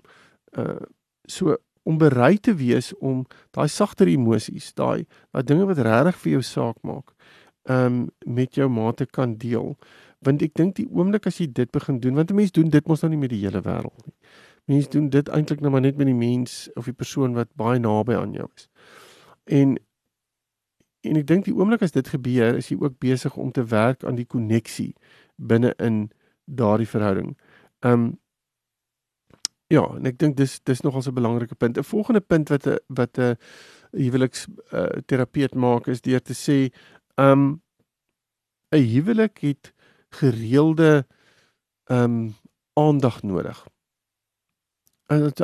Uh 0.57 0.81
so 1.29 1.55
om 1.83 1.97
bereid 1.97 2.41
te 2.43 2.53
wees 2.57 2.91
om 2.99 3.23
daai 3.55 3.69
sagter 3.69 4.09
emosies, 4.09 4.73
daai 4.77 5.05
daai 5.31 5.43
dinge 5.47 5.65
wat 5.69 5.81
regtig 5.85 6.17
vir 6.23 6.31
jou 6.31 6.41
saak 6.45 6.77
maak, 6.85 7.13
um, 7.69 8.09
met 8.25 8.57
jou 8.57 8.67
ma 8.69 8.91
te 8.91 9.05
kan 9.05 9.37
deel. 9.37 9.75
Want 10.21 10.43
ek 10.45 10.53
dink 10.57 10.75
die 10.77 10.87
oomblik 10.89 11.25
as 11.29 11.39
jy 11.41 11.47
dit 11.49 11.71
begin 11.71 11.99
doen, 12.01 12.15
want 12.15 12.31
'n 12.31 12.35
mens 12.35 12.51
doen 12.51 12.69
dit 12.69 12.87
mos 12.87 13.01
nou 13.01 13.09
nie 13.09 13.21
met 13.21 13.29
die 13.29 13.41
hele 13.45 13.61
wêreld 13.61 14.05
nie. 14.05 14.17
Mense 14.67 14.89
doen 14.89 15.09
dit 15.09 15.29
eintlik 15.29 15.61
nou 15.61 15.71
maar 15.71 15.81
net 15.81 15.97
met 15.97 16.07
die 16.07 16.15
mens 16.15 16.69
of 16.75 16.85
die 16.85 16.93
persoon 16.93 17.33
wat 17.33 17.49
baie 17.55 17.79
naby 17.79 18.13
aan 18.13 18.33
jou 18.33 18.47
is. 18.55 18.67
En 19.45 19.77
en 21.03 21.17
ek 21.17 21.27
dink 21.27 21.46
die 21.46 21.55
oomblik 21.55 21.81
as 21.81 21.91
dit 21.91 22.08
gebeur, 22.08 22.55
is 22.58 22.70
jy 22.70 22.77
ook 22.79 23.00
besig 23.00 23.38
om 23.38 23.51
te 23.51 23.63
werk 23.63 24.03
aan 24.03 24.15
die 24.15 24.25
koneksie 24.25 24.93
binne 25.38 25.74
in 25.79 26.12
daardie 26.46 26.88
verhouding. 26.88 27.38
Um, 27.81 28.22
Ja, 29.72 29.86
en 29.96 30.08
ek 30.10 30.17
dink 30.20 30.36
dis 30.36 30.58
dis 30.67 30.81
nogal 30.84 31.03
'n 31.08 31.15
belangrike 31.15 31.55
punt. 31.55 31.77
'n 31.77 31.84
Volgende 31.84 32.20
punt 32.20 32.50
wat 32.50 32.67
'n 32.67 32.79
wat 32.88 33.17
'n 33.17 33.38
huweliks 33.91 34.48
uh, 34.74 35.00
terapeut 35.05 35.55
maak 35.55 35.88
is 35.88 36.01
deur 36.01 36.22
te 36.22 36.34
sê, 36.36 36.74
um 37.15 37.62
'n 38.72 38.84
huwelik 38.93 39.38
het 39.39 39.74
gereelde 40.10 41.05
um 41.88 42.36
aandag 42.74 43.24
nodig. 43.24 43.70
Dit 45.11 45.41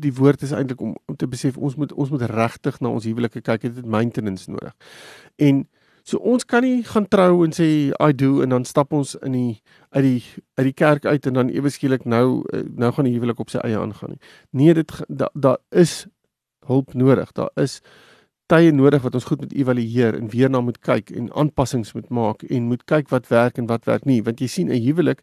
die 0.00 0.14
woord 0.14 0.42
is 0.42 0.54
eintlik 0.56 0.80
om 0.80 0.96
om 1.06 1.16
te 1.16 1.28
besef 1.28 1.56
ons 1.56 1.76
moet 1.76 1.92
ons 1.92 2.10
moet 2.10 2.22
regtig 2.22 2.80
na 2.80 2.88
ons 2.88 3.04
huwelike 3.04 3.40
kyk, 3.40 3.60
dit 3.68 3.76
het 3.76 3.86
maintenance 3.86 4.50
nodig. 4.50 4.72
En 5.36 5.66
So 6.10 6.18
ons 6.26 6.44
kan 6.44 6.64
nie 6.64 6.82
gaan 6.86 7.06
trou 7.08 7.44
en 7.44 7.52
sê 7.54 7.66
I 7.92 8.12
do 8.16 8.40
en 8.42 8.54
dan 8.54 8.64
stap 8.64 8.94
ons 8.96 9.14
in 9.26 9.34
die 9.36 9.50
uit 9.90 10.04
die 10.04 10.22
uit 10.58 10.66
die 10.70 10.76
kerk 10.76 11.04
uit 11.04 11.26
en 11.28 11.36
dan 11.36 11.52
ewe 11.52 11.70
skielik 11.70 12.06
nou 12.08 12.42
eh, 12.52 12.64
nou 12.64 12.92
gaan 12.96 13.06
die 13.06 13.14
huwelik 13.14 13.42
op 13.42 13.52
sy 13.52 13.60
eie 13.62 13.78
aangaan 13.78 14.16
nie. 14.16 14.20
Nee, 14.50 14.74
dit 14.74 14.94
daar 15.08 15.30
da 15.34 15.56
is 15.70 16.06
hulp 16.66 16.94
nodig. 16.94 17.32
Daar 17.36 17.50
is 17.54 17.80
tye 18.50 18.72
nodig 18.74 19.02
wat 19.04 19.14
ons 19.14 19.26
goed 19.28 19.40
moet 19.44 19.52
evalueer 19.54 20.16
en 20.18 20.30
weer 20.32 20.50
na 20.50 20.60
moet 20.60 20.78
kyk 20.86 21.12
en 21.14 21.30
aanpassings 21.38 21.92
moet 21.94 22.08
maak 22.10 22.42
en 22.42 22.68
moet 22.70 22.82
kyk 22.90 23.10
wat 23.14 23.28
werk 23.30 23.58
en 23.62 23.68
wat 23.70 23.86
werk 23.86 24.06
nie 24.08 24.20
want 24.26 24.40
jy 24.42 24.48
sien 24.50 24.68
'n 24.68 24.82
huwelik 24.86 25.22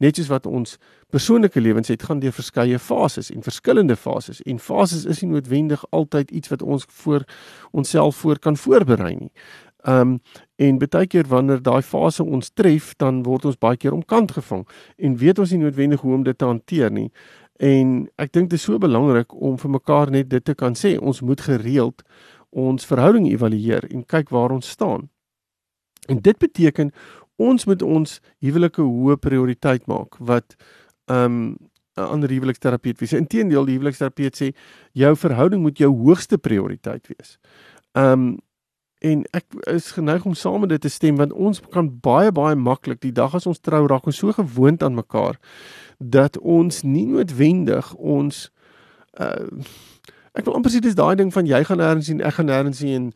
net 0.00 0.16
soos 0.16 0.28
wat 0.28 0.46
ons 0.46 0.78
persoonlike 1.10 1.60
lewens 1.60 1.88
het 1.88 2.02
gaan 2.02 2.20
deur 2.20 2.32
verskeie 2.32 2.78
fases 2.78 3.30
en 3.30 3.42
verskillende 3.42 3.96
fases 3.96 4.42
en 4.42 4.58
fases 4.58 5.04
is 5.04 5.22
nie 5.22 5.30
noodwendig 5.30 5.84
altyd 5.90 6.30
iets 6.30 6.48
wat 6.48 6.62
ons 6.62 6.84
voor 6.88 7.24
onsself 7.72 8.16
voor 8.16 8.38
kan 8.38 8.56
voorberei 8.56 9.14
nie. 9.16 9.32
Ehm 9.84 10.00
um, 10.00 10.20
en 10.56 10.78
baie 10.78 11.06
keer 11.06 11.26
wanneer 11.28 11.62
daai 11.62 11.82
fase 11.82 12.24
ons 12.24 12.50
tref, 12.54 12.94
dan 12.96 13.22
word 13.22 13.44
ons 13.44 13.58
baie 13.58 13.76
keer 13.76 13.92
omkant 13.92 14.30
gevang 14.32 14.62
en 14.96 15.16
weet 15.16 15.38
ons 15.38 15.50
nie 15.50 15.58
noodwendig 15.60 16.00
hoe 16.00 16.14
om 16.14 16.22
dit 16.22 16.38
te 16.38 16.44
hanteer 16.44 16.90
nie. 16.90 17.10
En 17.60 18.08
ek 18.18 18.32
dink 18.32 18.48
dit 18.50 18.58
is 18.58 18.64
so 18.64 18.78
belangrik 18.78 19.34
om 19.34 19.58
vir 19.58 19.70
mekaar 19.70 20.10
net 20.10 20.30
dit 20.30 20.44
te 20.44 20.54
kan 20.54 20.74
sê. 20.74 20.96
Ons 20.98 21.20
moet 21.20 21.40
gereeld 21.40 22.02
ons 22.54 22.86
verhouding 22.86 23.26
evalueer 23.30 23.86
en 23.90 24.06
kyk 24.06 24.30
waar 24.34 24.54
ons 24.54 24.68
staan. 24.68 25.08
En 26.08 26.20
dit 26.20 26.38
beteken 26.38 26.92
ons 27.36 27.66
moet 27.66 27.82
ons 27.82 28.18
huwelike 28.38 28.82
hoë 28.82 29.18
prioriteit 29.20 29.86
maak 29.90 30.18
wat 30.18 30.56
ehm 31.10 31.24
um, 31.24 31.56
'n 31.94 32.10
ander 32.10 32.30
huweliksterapeut 32.30 32.98
sê 33.06 33.18
inteendeel 33.18 33.66
die 33.68 33.76
huweliksterapeut 33.76 34.34
sê 34.34 34.50
jou 34.98 35.12
verhouding 35.16 35.62
moet 35.62 35.78
jou 35.78 35.90
hoogste 35.94 36.38
prioriteit 36.38 37.06
wees. 37.06 37.38
Ehm 37.92 38.12
um, 38.12 38.38
en 39.04 39.24
ek 39.36 39.44
is 39.68 39.90
geneig 39.92 40.24
om 40.24 40.34
saam 40.34 40.60
met 40.64 40.70
dit 40.72 40.80
te 40.80 40.88
stem 40.88 41.18
want 41.20 41.32
ons 41.32 41.60
kan 41.74 41.90
baie 42.00 42.32
baie 42.32 42.56
maklik 42.56 43.02
die 43.02 43.12
dag 43.12 43.34
as 43.36 43.46
ons 43.46 43.60
trou 43.60 43.82
raak 43.90 44.06
ons 44.08 44.16
so 44.22 44.32
gewoond 44.32 44.82
aan 44.82 44.96
mekaar 44.96 45.36
dat 45.98 46.38
ons 46.38 46.82
nie 46.82 47.04
noodwendig 47.06 47.92
ons 47.94 48.46
uh, 49.20 49.44
ek 50.34 50.44
wil 50.46 50.58
amper 50.58 50.72
sê 50.74 50.82
dis 50.82 50.96
daai 50.98 51.16
ding 51.16 51.32
van 51.34 51.46
jy 51.46 51.64
gaan 51.64 51.80
nêrens 51.82 52.06
sien 52.10 52.20
ek 52.20 52.38
gaan 52.38 52.50
nêrens 52.50 52.78
sien 52.82 52.94
en 52.98 53.08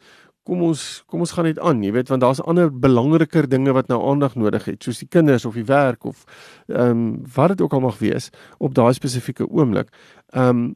kom 0.48 0.62
ons 0.64 0.82
kom 1.06 1.20
ons 1.24 1.32
gaan 1.36 1.48
net 1.48 1.60
aan 1.60 1.82
jy 1.84 1.92
weet 1.92 2.10
want 2.12 2.24
daar's 2.24 2.40
ander 2.40 2.70
belangriker 2.72 3.48
dinge 3.48 3.74
wat 3.76 3.88
nou 3.92 4.00
aandag 4.10 4.36
nodig 4.40 4.64
het 4.70 4.82
soos 4.82 5.02
die 5.04 5.08
kinders 5.08 5.44
of 5.44 5.54
die 5.54 5.66
werk 5.68 6.04
of 6.04 6.24
ehm 6.68 6.90
um, 6.90 7.06
wat 7.36 7.56
dit 7.56 7.64
ook 7.64 7.72
al 7.72 7.84
mag 7.84 7.98
wees 7.98 8.30
op 8.58 8.74
daai 8.74 8.92
spesifieke 8.94 9.48
oomblik 9.48 9.90
ehm 10.32 10.48
um, 10.48 10.68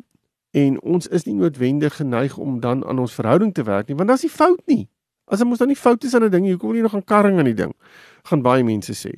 en 0.52 0.74
ons 0.84 1.06
is 1.08 1.24
nie 1.24 1.34
noodwendig 1.34 1.94
geneig 1.96 2.36
om 2.36 2.60
dan 2.60 2.84
aan 2.84 2.98
ons 2.98 3.14
verhouding 3.16 3.54
te 3.56 3.64
werk 3.64 3.88
nie 3.88 3.96
want 3.96 4.08
daar's 4.08 4.26
nie 4.26 4.36
fout 4.40 4.60
nie 4.66 4.88
As 5.32 5.40
mos 5.46 5.60
dan 5.62 5.70
nie 5.70 5.78
foute 5.78 6.06
is 6.06 6.14
aan 6.14 6.24
'n 6.24 6.30
ding, 6.30 6.46
hoekom 6.50 6.68
wil 6.68 6.76
jy 6.76 6.82
nog 6.82 6.92
gaan 6.92 7.04
karring 7.04 7.38
aan 7.38 7.48
die 7.48 7.54
ding? 7.54 7.72
gaan 8.28 8.42
baie 8.42 8.64
mense 8.64 8.94
sê. 8.94 9.12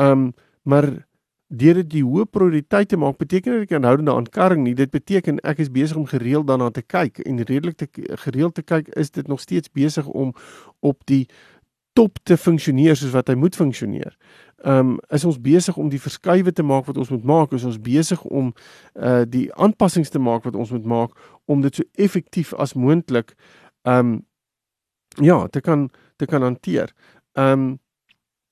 Um 0.00 0.32
maar 0.64 1.06
deur 1.48 1.74
dit 1.74 1.90
die 1.90 2.02
hoë 2.04 2.24
prioriteit 2.32 2.88
te 2.88 2.96
maak 2.96 3.18
beteken 3.20 3.52
dit 3.52 3.66
ek 3.68 3.76
aanhoudende 3.78 4.14
aan 4.14 4.28
karring 4.32 4.64
nie. 4.64 4.74
Dit 4.74 4.90
beteken 4.90 5.40
ek 5.44 5.60
is 5.62 5.70
besig 5.70 5.96
om 5.96 6.06
gereeld 6.08 6.46
daarna 6.48 6.70
te 6.70 6.82
kyk 6.82 7.20
en 7.24 7.42
redelik 7.42 7.76
te 7.76 7.88
gereeld 8.24 8.54
te 8.54 8.62
kyk 8.62 8.88
is 8.98 9.10
dit 9.10 9.28
nog 9.28 9.40
steeds 9.40 9.70
besig 9.70 10.06
om 10.06 10.32
op 10.80 11.04
die 11.10 11.26
top 11.94 12.18
te 12.22 12.36
funksioneer 12.36 12.96
soos 12.98 13.14
wat 13.14 13.28
hy 13.30 13.36
moet 13.38 13.56
funksioneer. 13.56 14.16
Um 14.64 14.96
is 15.14 15.24
ons 15.24 15.38
besig 15.40 15.76
om 15.76 15.90
die 15.92 16.00
verskuiwe 16.00 16.52
te 16.52 16.64
maak 16.64 16.88
wat 16.88 16.98
ons 16.98 17.12
moet 17.12 17.24
maak, 17.24 17.52
is 17.52 17.66
ons 17.68 17.78
besig 17.78 18.22
om 18.24 18.52
uh 18.94 19.22
die 19.28 19.46
aanpassings 19.54 20.10
te 20.10 20.18
maak 20.18 20.48
wat 20.48 20.56
ons 20.56 20.72
moet 20.74 20.86
maak 20.86 21.14
om 21.46 21.62
dit 21.62 21.74
so 21.74 21.84
effektief 21.94 22.54
as 22.54 22.74
moontlik 22.74 23.36
um 23.84 24.22
ja, 25.20 25.46
te 25.46 25.60
kan 25.60 25.90
te 26.16 26.26
kan 26.26 26.42
hanteer. 26.42 26.92
Ehm 27.34 27.52
um, 27.52 27.78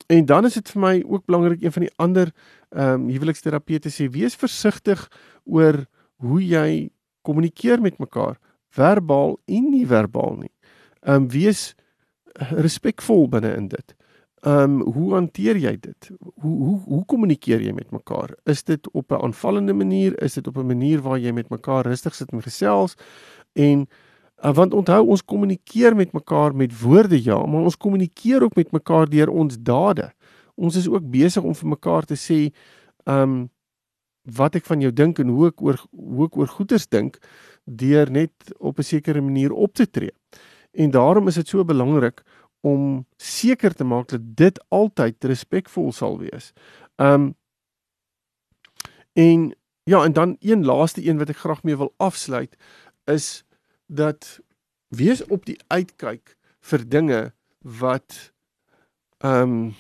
en 0.07 0.25
dan 0.27 0.45
is 0.45 0.55
dit 0.55 0.71
vir 0.71 0.81
my 0.81 0.95
ook 1.07 1.27
belangrik 1.27 1.62
een 1.62 1.73
van 1.73 1.83
die 1.83 1.95
ander 1.97 2.33
ehm 2.71 3.03
um, 3.03 3.09
huweliksterapeute 3.09 3.91
sê 3.91 4.09
wees 4.11 4.35
versigtig 4.37 5.09
oor 5.45 5.85
hoe 6.17 6.41
jy 6.47 6.91
kommunikeer 7.23 7.81
met 7.81 7.99
mekaar, 7.99 8.38
verbaal 8.69 9.37
en 9.47 9.71
nie 9.71 9.87
verbaal 9.87 10.37
nie. 10.37 10.55
Ehm 11.03 11.23
um, 11.23 11.29
wees 11.29 11.75
respekvol 12.35 13.29
binne 13.29 13.55
in 13.57 13.69
dit. 13.69 13.95
Ehm 14.43 14.81
um, 14.81 14.93
hoe 14.93 15.12
hanteer 15.15 15.57
jy 15.57 15.77
dit? 15.81 16.11
Hoe 16.19 16.57
hoe 16.65 16.79
hoe 16.85 17.05
kommunikeer 17.05 17.61
jy 17.61 17.73
met 17.73 17.91
mekaar? 17.91 18.35
Is 18.45 18.65
dit 18.65 18.91
op 18.91 19.12
'n 19.12 19.23
aanvallende 19.23 19.73
manier? 19.73 20.23
Is 20.23 20.35
dit 20.35 20.47
op 20.47 20.57
'n 20.57 20.67
manier 20.67 21.01
waar 21.01 21.19
jy 21.19 21.33
met 21.33 21.49
mekaar 21.49 21.87
rustig 21.87 22.15
sit 22.15 22.33
en 22.33 22.43
gesels 22.43 22.95
en 23.53 23.87
Uh, 24.43 24.51
want 24.55 24.75
onthou 24.75 25.05
ons 25.07 25.23
kommunikeer 25.23 25.95
met 25.95 26.13
mekaar 26.13 26.55
met 26.55 26.73
woorde 26.81 27.19
ja, 27.23 27.39
maar 27.47 27.63
ons 27.63 27.77
kommunikeer 27.77 28.43
ook 28.43 28.57
met 28.59 28.73
mekaar 28.75 29.07
deur 29.07 29.31
ons 29.31 29.59
dade. 29.61 30.09
Ons 30.55 30.77
is 30.77 30.89
ook 30.89 31.05
besig 31.11 31.43
om 31.47 31.55
vir 31.55 31.69
mekaar 31.69 32.09
te 32.09 32.19
sê 32.19 32.49
um 33.07 33.51
wat 34.23 34.55
ek 34.55 34.67
van 34.67 34.83
jou 34.83 34.93
dink 34.95 35.19
en 35.19 35.31
hoe 35.35 35.49
ek 35.49 35.63
oor 35.63 35.79
hoe 35.91 36.27
ek 36.29 36.37
oor 36.39 36.51
goeders 36.51 36.87
dink 36.87 37.19
deur 37.67 38.11
net 38.11 38.53
op 38.59 38.79
'n 38.79 38.87
sekere 38.87 39.21
manier 39.21 39.53
op 39.53 39.75
te 39.75 39.87
tree. 39.87 40.15
En 40.75 40.91
daarom 40.91 41.29
is 41.29 41.35
dit 41.35 41.49
so 41.49 41.65
belangrik 41.65 42.23
om 42.61 43.07
seker 43.17 43.75
te 43.75 43.85
maak 43.85 44.09
dat 44.09 44.21
dit 44.37 44.59
altyd 44.69 45.25
respekvol 45.25 45.93
sal 45.93 46.19
wees. 46.19 46.53
Um 46.97 47.35
en 49.13 49.55
ja, 49.85 50.05
en 50.05 50.13
dan 50.13 50.37
een 50.41 50.65
laaste 50.65 51.07
een 51.07 51.19
wat 51.19 51.29
ek 51.29 51.37
graag 51.37 51.63
mee 51.63 51.77
wil 51.77 51.95
afsluit 51.97 52.57
is 53.05 53.45
dat 53.93 54.41
wees 54.89 55.25
op 55.25 55.45
die 55.49 55.59
uitkyk 55.69 56.37
vir 56.61 56.89
dinge 56.89 57.23
wat 57.61 58.33
ehm 59.23 59.43
um, 59.43 59.75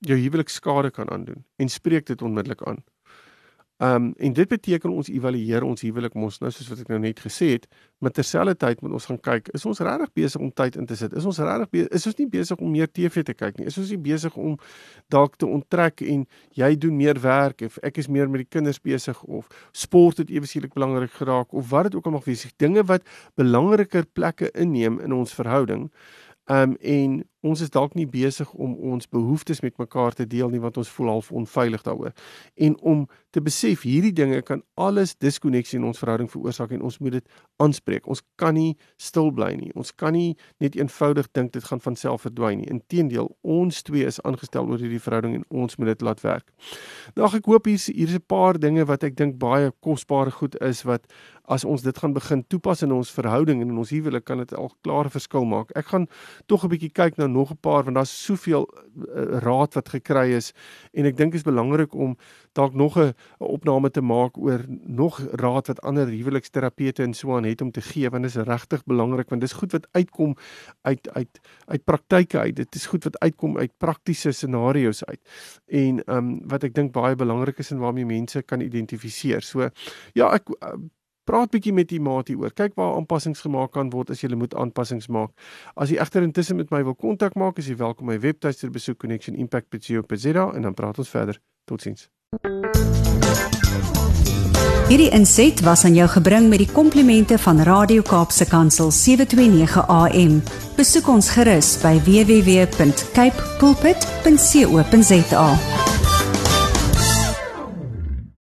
jou 0.00 0.16
huwelik 0.16 0.48
skade 0.48 0.88
kan 0.90 1.10
aandoen 1.12 1.44
en 1.60 1.68
spreek 1.68 2.06
dit 2.06 2.22
onmiddellik 2.22 2.62
aan. 2.64 2.78
Ehm 3.80 3.94
um, 3.94 4.14
en 4.16 4.32
dit 4.32 4.48
beteken 4.48 4.90
ons 4.92 5.08
evalueer 5.08 5.64
ons 5.64 5.80
huwelik 5.80 6.14
mos 6.14 6.34
nou 6.42 6.50
soos 6.52 6.66
wat 6.68 6.82
ek 6.82 6.90
nou 6.92 6.98
net 7.00 7.20
gesê 7.24 7.46
het, 7.54 7.62
maar 8.04 8.12
terselfdertyd 8.12 8.82
moet 8.84 8.92
ons 8.98 9.06
gaan 9.08 9.20
kyk, 9.24 9.48
is 9.56 9.64
ons 9.64 9.80
regtig 9.80 10.10
besig 10.20 10.42
om 10.44 10.50
tyd 10.52 10.76
in 10.76 10.88
te 10.90 10.98
sit? 11.00 11.14
Is 11.16 11.24
ons 11.24 11.38
regtig 11.40 11.88
is 11.88 12.04
ons 12.10 12.18
nie 12.18 12.26
besig 12.28 12.60
om 12.60 12.74
meer 12.74 12.90
TV 12.92 13.24
te 13.24 13.32
kyk 13.32 13.56
nie? 13.56 13.70
Is 13.72 13.78
ons 13.80 13.88
nie 13.88 14.00
besig 14.04 14.36
om 14.36 14.58
dalk 15.08 15.40
te 15.40 15.48
onttrek 15.48 16.04
en 16.04 16.26
jy 16.60 16.70
doen 16.76 16.98
meer 16.98 17.22
werk 17.24 17.64
of 17.70 17.80
ek 17.80 18.02
is 18.04 18.10
meer 18.12 18.28
met 18.28 18.44
die 18.44 18.50
kinders 18.58 18.82
besig 18.84 19.24
of 19.24 19.48
sport 19.72 20.20
het 20.20 20.28
eweslik 20.28 20.76
belangrik 20.76 21.16
geraak 21.16 21.56
of 21.56 21.72
wat 21.72 21.88
dit 21.88 21.96
ook 21.96 22.12
al 22.12 22.18
mag 22.18 22.28
wees, 22.28 22.44
dinge 22.60 22.84
wat 22.84 23.08
belangriker 23.40 24.04
plekke 24.04 24.52
inneem 24.52 25.00
in 25.00 25.16
ons 25.16 25.32
verhouding. 25.32 25.88
Ehm 26.52 26.76
um, 26.76 26.76
en 26.84 27.20
ons 27.40 27.60
is 27.60 27.70
dalk 27.72 27.94
nie 27.94 28.06
besig 28.06 28.50
om 28.52 28.74
ons 28.92 29.08
behoeftes 29.08 29.62
met 29.64 29.76
mekaar 29.80 30.14
te 30.16 30.26
deel 30.28 30.50
nie 30.52 30.60
want 30.60 30.76
ons 30.80 30.88
voel 30.96 31.08
half 31.14 31.30
onveilig 31.32 31.82
daaroor. 31.86 32.12
En 32.56 32.76
om 32.80 33.06
te 33.30 33.40
besef 33.40 33.84
hierdie 33.86 34.12
dinge 34.12 34.42
kan 34.42 34.62
alles 34.74 35.14
diskonneksie 35.22 35.78
in 35.78 35.86
ons 35.88 35.98
verhouding 35.98 36.30
veroorsaak 36.30 36.74
en 36.76 36.84
ons 36.86 36.98
moet 36.98 37.16
dit 37.18 37.32
aanspreek. 37.62 38.08
Ons 38.10 38.22
kan 38.40 38.54
nie 38.54 38.76
stil 39.00 39.30
bly 39.34 39.52
nie. 39.56 39.70
Ons 39.78 39.94
kan 39.94 40.12
nie 40.16 40.36
net 40.60 40.76
eenvoudig 40.76 41.30
dink 41.32 41.52
dit 41.56 41.64
gaan 41.64 41.80
van 41.80 41.96
self 41.96 42.26
verdwyn 42.26 42.60
nie. 42.60 42.70
Inteendeel, 42.72 43.30
ons 43.40 43.82
twee 43.86 44.06
is 44.06 44.20
aangestel 44.26 44.68
oor 44.68 44.82
hierdie 44.82 45.00
verhouding 45.00 45.40
en 45.40 45.44
ons 45.64 45.78
moet 45.78 45.92
dit 45.94 46.06
laat 46.06 46.20
werk. 46.26 46.50
Nou 47.16 47.28
ek 47.30 47.48
hoop 47.48 47.70
hier 47.70 47.80
hier's 47.94 48.14
'n 48.14 48.26
paar 48.26 48.58
dinge 48.58 48.84
wat 48.84 49.04
ek 49.04 49.16
dink 49.16 49.38
baie 49.38 49.72
kosbare 49.80 50.30
goed 50.30 50.60
is 50.60 50.82
wat 50.84 51.06
as 51.50 51.64
ons 51.64 51.82
dit 51.82 51.98
gaan 51.98 52.12
begin 52.14 52.44
toepas 52.48 52.82
in 52.82 52.92
ons 52.92 53.10
verhouding 53.10 53.60
en 53.62 53.72
in 53.72 53.78
ons 53.78 53.90
huwelik 53.90 54.24
kan 54.24 54.38
dit 54.38 54.54
al 54.54 54.70
klare 54.86 55.10
verskil 55.10 55.44
maak. 55.44 55.70
Ek 55.74 55.86
gaan 55.86 56.06
tog 56.46 56.64
'n 56.64 56.70
bietjie 56.70 56.92
kyk 56.92 57.18
na 57.18 57.26
nog 57.32 57.50
'n 57.50 57.60
paar 57.60 57.82
want 57.84 57.94
daar's 57.96 58.24
soveel 58.24 58.68
uh, 58.70 59.38
raad 59.38 59.74
wat 59.74 59.88
gekry 59.88 60.32
is. 60.32 60.52
En 60.92 61.04
ek 61.04 61.16
dink 61.16 61.32
dit 61.32 61.40
is 61.40 61.46
belangrik 61.46 61.94
om 61.94 62.16
dalk 62.52 62.74
nog 62.74 62.98
'n 62.98 63.14
opname 63.38 63.90
te 63.90 64.00
maak 64.00 64.36
oor 64.36 64.64
nog 64.68 65.20
raad 65.32 65.66
wat 65.66 65.80
ander 65.80 66.06
huweliksterapeute 66.06 67.02
en 67.02 67.14
so 67.14 67.36
aan 67.36 67.44
het 67.44 67.60
om 67.60 67.70
te 67.70 67.80
gee 67.80 68.10
want 68.10 68.22
dit 68.22 68.34
is 68.36 68.42
regtig 68.42 68.84
belangrik 68.84 69.28
want 69.28 69.40
dis 69.40 69.52
goed 69.52 69.72
wat 69.72 69.88
uitkom 69.90 70.36
uit 70.82 71.08
uit 71.12 71.40
uit 71.64 71.84
praktyke 71.84 72.38
uit. 72.38 72.56
Dit 72.56 72.74
is 72.74 72.86
goed 72.86 73.04
wat 73.04 73.18
uitkom 73.18 73.58
uit 73.58 73.72
praktiese 73.78 74.32
scenario's 74.32 75.04
uit. 75.04 75.20
En 75.66 76.02
um, 76.06 76.40
wat 76.48 76.62
ek 76.62 76.74
dink 76.74 76.92
baie 76.92 77.14
belangrik 77.16 77.58
is 77.58 77.70
en 77.70 77.78
waarmee 77.78 78.06
mense 78.06 78.42
kan 78.42 78.60
identifiseer. 78.60 79.42
So 79.42 79.68
ja 80.12 80.32
ek 80.34 80.48
uh, 80.48 80.74
Praat 81.30 81.52
bietjie 81.54 81.70
met 81.70 81.86
die 81.92 82.00
maat 82.02 82.26
hieroor. 82.26 82.50
Kyk 82.58 82.72
waar 82.74 82.96
aanpassings 82.98 83.44
gemaak 83.44 83.70
kan 83.76 83.92
word 83.94 84.10
as 84.10 84.18
jy 84.24 84.34
moet 84.34 84.54
aanpassings 84.58 85.06
maak. 85.06 85.30
As 85.78 85.92
jy 85.92 86.00
egter 86.02 86.26
intussen 86.26 86.58
met 86.58 86.72
my 86.74 86.82
wil 86.82 86.96
kontak 86.98 87.36
maak, 87.38 87.58
is 87.62 87.68
jy 87.70 87.76
welkom 87.78 88.10
my 88.10 88.18
webtuiste 88.18 88.66
besoek 88.74 88.98
connectionimpact.co.za 89.04 90.46
en 90.56 90.62
dan 90.66 90.74
praat 90.74 90.98
ons 90.98 91.12
verder. 91.12 91.38
Totsiens. 91.70 92.10
Hierdie 94.90 95.10
inset 95.14 95.62
was 95.62 95.84
aan 95.86 95.94
jou 95.94 96.08
gebring 96.10 96.48
met 96.50 96.64
die 96.64 96.72
komplimente 96.72 97.38
van 97.38 97.62
Radio 97.62 98.02
Kaapse 98.02 98.48
Kansel 98.50 98.90
729 98.90 99.86
AM. 99.86 100.42
Besoek 100.74 101.06
ons 101.14 101.30
gerus 101.30 101.78
by 101.84 101.94
www.cape 102.10 103.38
pulpit.co.za. 103.62 105.46